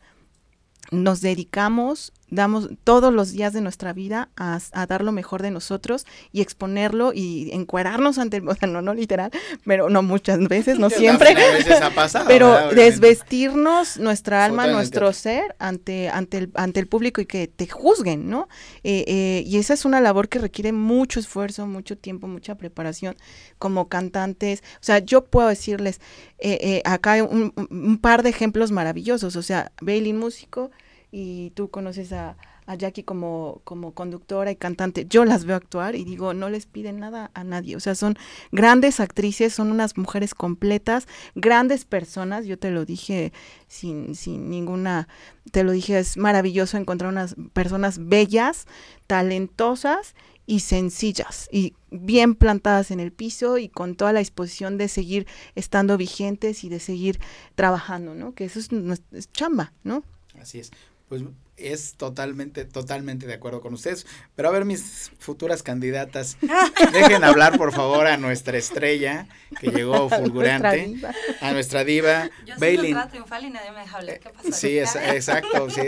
[0.92, 5.52] Nos dedicamos damos todos los días de nuestra vida a, a, dar lo mejor de
[5.52, 9.32] nosotros y exponerlo y encuerarnos ante el, o sea, no, no literal,
[9.66, 12.72] pero no muchas veces, no siempre, veces ha pasado, pero ¿verdad?
[12.74, 18.30] desvestirnos nuestra alma, nuestro ser ante, ante, el, ante el público y que te juzguen,
[18.30, 18.48] ¿no?
[18.84, 23.16] Eh, eh, y esa es una labor que requiere mucho esfuerzo, mucho tiempo, mucha preparación
[23.58, 24.64] como cantantes.
[24.76, 26.00] O sea, yo puedo decirles
[26.42, 30.72] eh, eh, acá hay un, un par de ejemplos maravillosos, o sea, Bailey músico
[31.12, 32.38] y tú conoces a,
[32.70, 35.08] a Jackie como, como conductora y cantante.
[35.10, 37.76] Yo las veo actuar y digo, no les piden nada a nadie.
[37.76, 38.16] O sea, son
[38.52, 42.46] grandes actrices, son unas mujeres completas, grandes personas.
[42.46, 43.34] Yo te lo dije
[43.68, 45.08] sin, sin ninguna,
[45.52, 48.68] te lo dije, es maravilloso encontrar unas personas bellas,
[49.08, 50.14] talentosas
[50.46, 55.26] y sencillas y bien plantadas en el piso y con toda la disposición de seguir
[55.56, 57.20] estando vigentes y de seguir
[57.56, 58.34] trabajando, ¿no?
[58.36, 58.70] Que eso es,
[59.12, 60.04] es chamba, ¿no?
[60.40, 60.72] Así es.
[61.10, 61.24] Pues
[61.58, 64.06] es totalmente, totalmente de acuerdo con ustedes.
[64.36, 66.38] Pero a ver, mis futuras candidatas,
[66.94, 69.28] dejen hablar por favor a nuestra estrella
[69.60, 71.12] que llegó fulgurante, diva.
[71.42, 72.98] a nuestra diva, Yo soy Bailin.
[73.10, 74.20] triunfal y nadie me deja hablar.
[74.20, 74.52] ¿Qué pasa?
[74.54, 75.70] Sí, es- exacto.
[75.70, 75.82] sí.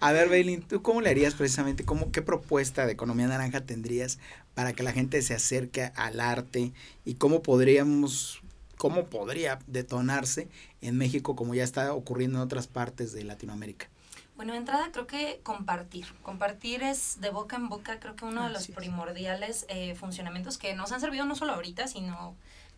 [0.00, 1.84] A ver, Bailin, ¿tú cómo le harías precisamente?
[1.84, 4.18] ¿Cómo, ¿Qué propuesta de economía naranja tendrías
[4.54, 6.72] para que la gente se acerque al arte?
[7.04, 8.40] ¿Y cómo podríamos,
[8.78, 10.48] cómo podría detonarse
[10.80, 13.88] en México como ya está ocurriendo en otras partes de Latinoamérica?
[14.36, 16.06] Bueno, de entrada creo que compartir.
[16.22, 20.58] Compartir es de boca en boca, creo que uno de los Así primordiales eh, funcionamientos
[20.58, 22.36] que nos han servido no solo ahorita, sino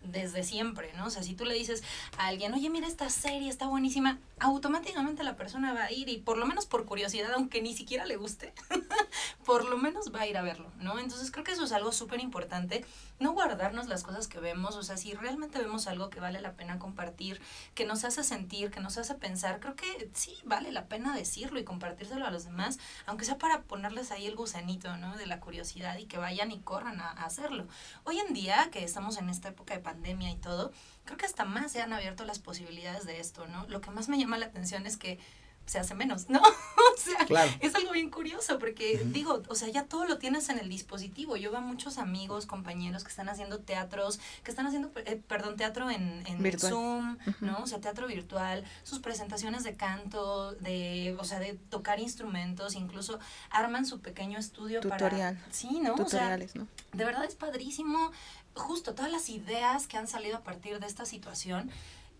[0.09, 1.07] desde siempre, ¿no?
[1.07, 1.82] O sea, si tú le dices
[2.18, 6.18] a alguien, oye, mira esta serie, está buenísima, automáticamente la persona va a ir y
[6.18, 8.52] por lo menos por curiosidad, aunque ni siquiera le guste,
[9.44, 10.98] por lo menos va a ir a verlo, ¿no?
[10.98, 12.84] Entonces creo que eso es algo súper importante,
[13.18, 16.52] no guardarnos las cosas que vemos, o sea, si realmente vemos algo que vale la
[16.52, 17.40] pena compartir,
[17.74, 21.59] que nos hace sentir, que nos hace pensar, creo que sí vale la pena decirlo
[21.59, 25.16] y compartírselo a los demás, aunque sea para ponerles ahí el gusanito, ¿no?
[25.16, 27.66] De la curiosidad y que vayan y corran a, a hacerlo.
[28.04, 30.72] Hoy en día, que estamos en esta época de pandemia y todo,
[31.05, 33.66] creo que hasta más se han abierto las posibilidades de esto, ¿no?
[33.68, 35.18] Lo que más me llama la atención es que
[35.66, 36.40] se hace menos, ¿no?
[36.40, 37.51] o sea, Claro.
[37.61, 41.36] es algo bien curioso porque digo, o sea, ya todo lo tienes en el dispositivo.
[41.36, 45.57] Yo veo a muchos amigos, compañeros que están haciendo teatros, que están haciendo, eh, perdón,
[45.57, 46.59] teatro en, en.
[46.61, 47.18] Zoom.
[47.40, 47.59] ¿no?
[47.59, 53.18] O sea, teatro virtual, sus presentaciones de canto, de, o sea, de tocar instrumentos, incluso
[53.51, 55.36] arman su pequeño estudio Tutorial.
[55.36, 55.53] para...
[55.53, 55.94] Sí, ¿no?
[55.94, 56.68] O sea, Tutoriales, ¿no?
[56.92, 58.12] de verdad es padrísimo
[58.57, 61.70] justo todas las ideas que han salido a partir de esta situación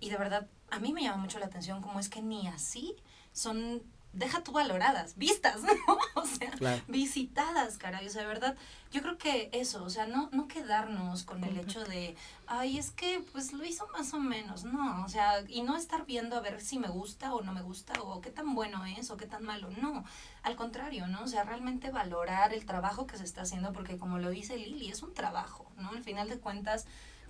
[0.01, 2.95] y de verdad a mí me llama mucho la atención cómo es que ni así
[3.32, 3.82] son
[4.17, 5.99] deja tú valoradas, vistas, ¿no?
[6.14, 6.83] O sea, Claro.
[6.89, 8.57] visitadas, caray, o sea, de verdad,
[8.93, 12.91] yo creo que eso, o sea, no, no quedarnos con el hecho de, ay, es
[12.91, 16.41] que pues lo hizo más o menos, no, o sea, y no estar viendo a
[16.41, 19.27] ver si me gusta o no me gusta, o qué tan bueno es o qué
[19.27, 20.05] tan malo, no,
[20.43, 21.23] al contrario, ¿no?
[21.23, 24.91] O sea, realmente valorar el trabajo que se está haciendo, porque como lo dice Lili,
[24.91, 25.91] es un trabajo, ¿no?
[25.91, 26.87] Al final de cuentas,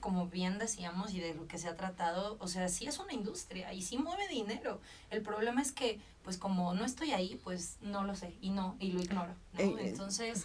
[0.06, 3.12] como bien decíamos y de lo que se ha tratado, o sea, sí es una
[3.12, 4.80] industria y sí mueve dinero.
[5.10, 8.76] El problema es que, pues como no estoy ahí, pues no lo sé y no,
[8.78, 9.58] y lo ignoro, ¿no?
[9.60, 9.88] Eh, eh.
[9.88, 10.44] Entonces,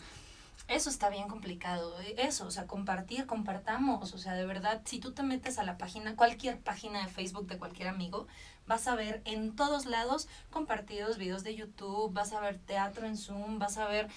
[0.67, 2.01] eso está bien complicado.
[2.01, 4.13] eh, Eso, o sea, compartir, compartamos.
[4.13, 7.45] O sea, de verdad, si tú te metes a la página, cualquier página de Facebook
[7.45, 8.25] de cualquier amigo,
[8.65, 13.15] vas a ver en todos lados compartidos videos de YouTube, vas a ver teatro en
[13.15, 14.07] Zoom, vas a ver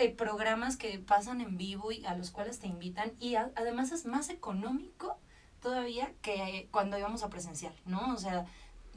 [0.00, 3.12] eh, programas que pasan en vivo y a los cuales te invitan.
[3.20, 5.18] Y a- además es más económico
[5.60, 8.14] todavía que cuando íbamos a presencial, ¿no?
[8.14, 8.46] O sea,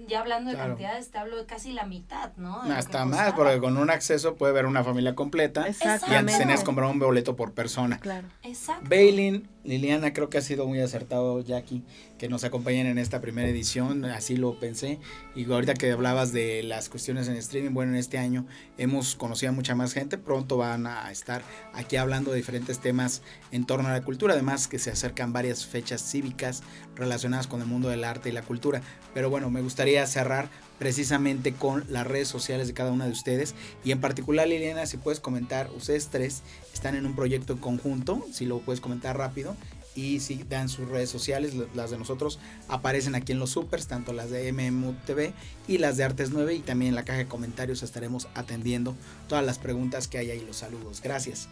[0.07, 0.69] ya hablando de Claro.
[0.71, 2.61] cantidades, te hablo de casi la mitad, ¿no?
[2.63, 3.35] Hasta más, costaba.
[3.35, 5.61] porque con un acceso puede ver una familia completa.
[5.61, 6.37] Y antes Exactamente.
[6.37, 7.99] tenías que comprar un boleto por persona.
[7.99, 8.27] Claro.
[8.43, 8.85] Exacto.
[8.89, 11.83] Bailin, Liliana, creo que ha sido muy acertado, Jackie,
[12.17, 14.99] que nos acompañen en esta primera edición, así lo pensé.
[15.35, 18.45] Y ahorita que hablabas de las cuestiones en streaming, bueno, en este año
[18.77, 21.43] hemos conocido a mucha más gente, pronto van a estar
[21.73, 25.65] aquí hablando de diferentes temas en torno a la cultura, además que se acercan varias
[25.65, 26.61] fechas cívicas
[26.95, 28.81] relacionadas con el mundo del arte y la cultura.
[29.13, 30.49] Pero bueno, me gustaría cerrar
[30.83, 33.55] precisamente con las redes sociales de cada una de ustedes.
[33.85, 38.45] Y en particular Liliana si puedes comentar ustedes tres están en un proyecto conjunto si
[38.45, 39.55] lo puedes comentar rápido
[39.95, 44.13] y si dan sus redes sociales las de nosotros aparecen aquí en los supers tanto
[44.13, 45.33] las de MMU TV
[45.67, 48.95] y las de Artes 9 y también en la caja de comentarios estaremos atendiendo
[49.27, 51.47] todas las preguntas que hay ahí los saludos gracias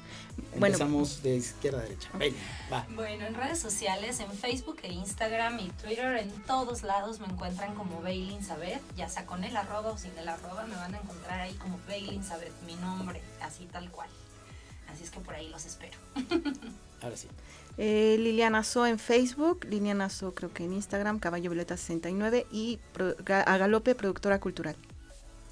[0.52, 0.68] Bueno.
[0.68, 2.10] empezamos de izquierda a derecha
[2.72, 7.28] va Bueno, en redes sociales, en Facebook e Instagram y Twitter, en todos lados me
[7.28, 10.96] encuentran como Bailin Sabet, ya sea con el arroba o sin el arroba, me van
[10.96, 14.10] a encontrar ahí como Bailin Sabet, mi nombre, así tal cual.
[14.92, 15.98] Así es que por ahí los espero.
[17.02, 17.28] ahora sí
[17.78, 22.80] Eh, Liliana So en Facebook, Liliana So creo que en Instagram, Caballo Violeta 69 y
[22.94, 24.76] Pro- Ga- a Galope Productora Cultural.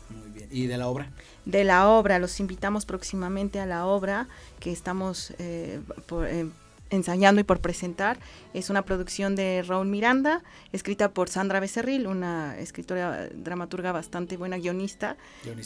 [0.09, 0.49] muy bien.
[0.51, 1.09] ¿Y de la obra?
[1.45, 4.28] De la obra, los invitamos próximamente a la obra
[4.59, 6.47] que estamos eh, por, eh,
[6.91, 8.17] ensayando y por presentar.
[8.55, 10.43] Es una producción de Raúl Miranda,
[10.74, 15.15] escrita por Sandra Becerril, una escritora dramaturga bastante buena, guionista,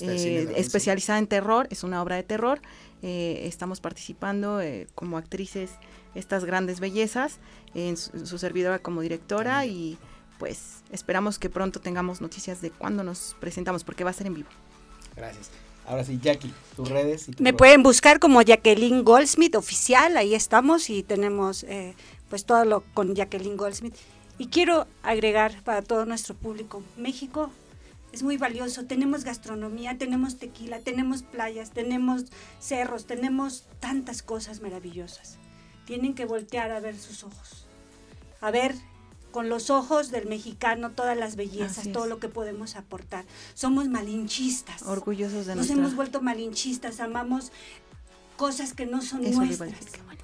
[0.01, 2.61] eh, especializada en terror, es una obra de terror.
[3.01, 4.59] Estamos participando
[4.95, 5.71] como actrices
[6.15, 7.39] estas grandes bellezas,
[7.73, 9.97] en su, su servidora como directora y
[10.39, 14.33] pues esperamos que pronto tengamos noticias de cuándo nos presentamos, porque va a ser en
[14.35, 14.49] vivo.
[15.15, 15.49] Gracias.
[15.85, 17.27] Ahora sí, Jackie, tus redes.
[17.27, 21.93] Y tu Me pro- pueden buscar como Jacqueline Goldsmith oficial, ahí estamos y tenemos eh,
[22.29, 23.95] pues todo lo con Jacqueline Goldsmith.
[24.37, 27.51] Y quiero agregar para todo nuestro público, México
[28.11, 32.25] es muy valioso, tenemos gastronomía, tenemos tequila, tenemos playas, tenemos
[32.59, 35.37] cerros, tenemos tantas cosas maravillosas.
[35.85, 37.65] Tienen que voltear a ver sus ojos,
[38.41, 38.75] a ver
[39.31, 43.25] con los ojos del mexicano todas las bellezas, todo lo que podemos aportar.
[43.55, 44.83] Somos malinchistas.
[44.83, 45.75] Orgullosos de Nos nuestra...
[45.77, 47.51] hemos vuelto malinchistas, amamos
[48.37, 49.75] cosas que no son Eso nuestras bueno.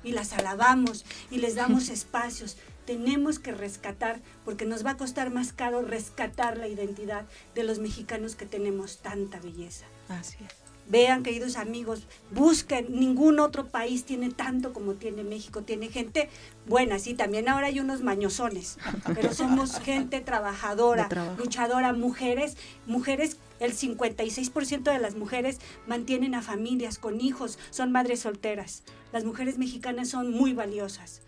[0.03, 2.57] y las alabamos y les damos espacios.
[2.85, 7.79] Tenemos que rescatar, porque nos va a costar más caro rescatar la identidad de los
[7.79, 9.85] mexicanos que tenemos tanta belleza.
[10.07, 10.58] Así es.
[10.89, 16.29] Vean, queridos amigos, busquen, ningún otro país tiene tanto como tiene México, tiene gente
[16.65, 18.79] buena, sí, también ahora hay unos mañosones,
[19.13, 26.97] pero somos gente trabajadora, luchadora, mujeres, mujeres, el 56% de las mujeres mantienen a familias
[26.97, 28.83] con hijos, son madres solteras.
[29.11, 31.21] Las mujeres mexicanas son muy valiosas.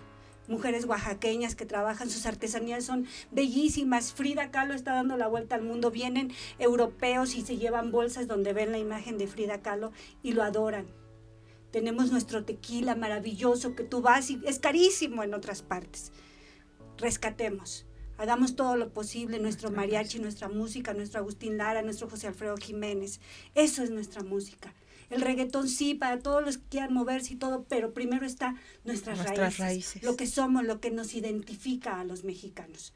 [0.52, 4.12] Mujeres oaxaqueñas que trabajan, sus artesanías son bellísimas.
[4.12, 5.92] Frida Kahlo está dando la vuelta al mundo.
[5.92, 10.44] Vienen europeos y se llevan bolsas donde ven la imagen de Frida Kahlo y lo
[10.44, 10.88] adoran.
[11.72, 16.12] Tenemos nuestro tequila maravilloso que tú vas y es carísimo en otras partes.
[16.98, 17.86] Rescatemos.
[18.18, 23.22] Hagamos todo lo posible, nuestro mariachi, nuestra música, nuestro Agustín Lara, nuestro José Alfredo Jiménez.
[23.56, 24.74] Eso es nuestra música.
[25.12, 28.56] El reggaetón sí, para todos los que quieran moverse y todo, pero primero está
[28.86, 30.04] nuestras, Nuestras raíces, raíces.
[30.04, 32.94] lo que somos, lo que nos identifica a los mexicanos.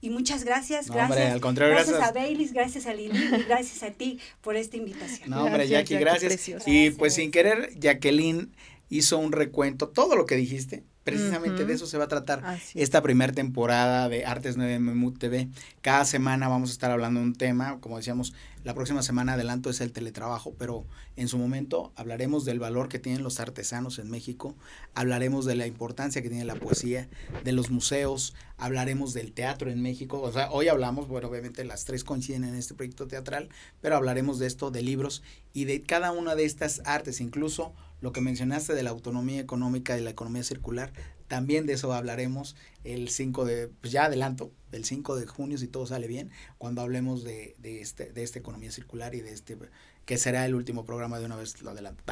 [0.00, 1.16] Y muchas gracias, No, gracias.
[1.18, 2.16] hombre, al contrario, gracias, gracias.
[2.16, 5.30] a Baileys, gracias a Lili y gracias a ti por esta invitación.
[5.30, 6.48] No, hombre, Gracias, Jackie, gracias.
[6.48, 6.94] Y Gracias.
[6.98, 8.54] pues sin querer, Jacqueline
[8.90, 10.84] hizo un recuento, todo lo que dijiste.
[11.04, 12.42] Precisamente de eso se va a tratar
[12.74, 15.48] esta primera temporada de Artes 9 Memut TV.
[15.82, 17.78] Cada semana vamos a estar hablando de un tema.
[17.80, 18.32] Como decíamos,
[18.64, 20.86] la próxima semana adelanto es el teletrabajo, pero
[21.16, 24.56] en su momento hablaremos del valor que tienen los artesanos en México,
[24.94, 27.08] hablaremos de la importancia que tiene la poesía,
[27.44, 30.22] de los museos, hablaremos del teatro en México.
[30.22, 33.50] O sea, hoy hablamos, bueno, obviamente las tres coinciden en este proyecto teatral,
[33.82, 38.12] pero hablaremos de esto, de libros y de cada una de estas artes, incluso lo
[38.12, 40.92] que mencionaste de la autonomía económica y la economía circular,
[41.28, 45.68] también de eso hablaremos el 5 de, pues ya adelanto, el 5 de junio, si
[45.68, 49.56] todo sale bien, cuando hablemos de, de, este, de esta economía circular y de este,
[50.04, 52.02] que será el último programa de una vez lo adelanto.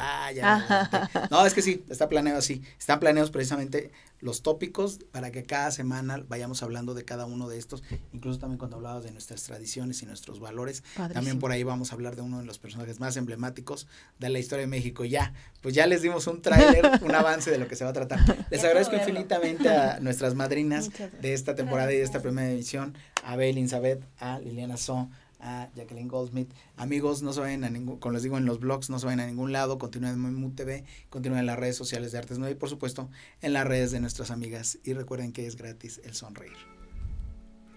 [1.29, 2.63] No, es que sí, está planeado así.
[2.79, 3.91] Están planeados precisamente
[4.23, 8.57] los tópicos para que cada semana vayamos hablando de cada uno de estos, incluso también
[8.57, 12.21] cuando hablabas de nuestras tradiciones y nuestros valores, también por ahí vamos a hablar de
[12.21, 13.85] uno de los personajes más emblemáticos
[14.19, 15.03] de la historia de México.
[15.03, 17.93] Ya, pues ya les dimos un tráiler, un avance de lo que se va a
[17.93, 18.47] tratar.
[18.49, 20.89] Les Ya agradezco infinitamente a nuestras madrinas
[21.21, 22.95] de esta temporada y de esta primera edición,
[23.25, 25.09] a Bel Elizabeth, a Liliana So,
[25.43, 26.51] a Jacqueline Goldsmith.
[26.77, 29.19] Amigos, no se vayan a ningún, como les digo en los blogs, no se vayan
[29.19, 32.53] a ningún lado, continúen en Mimu TV, continúen en las redes sociales de Artes 9
[32.53, 33.09] y por supuesto
[33.41, 34.79] en las redes de nuestras amigas.
[34.83, 36.57] Y recuerden que es gratis el sonreír.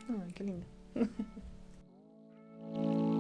[0.09, 0.67] Ay, qué lindo.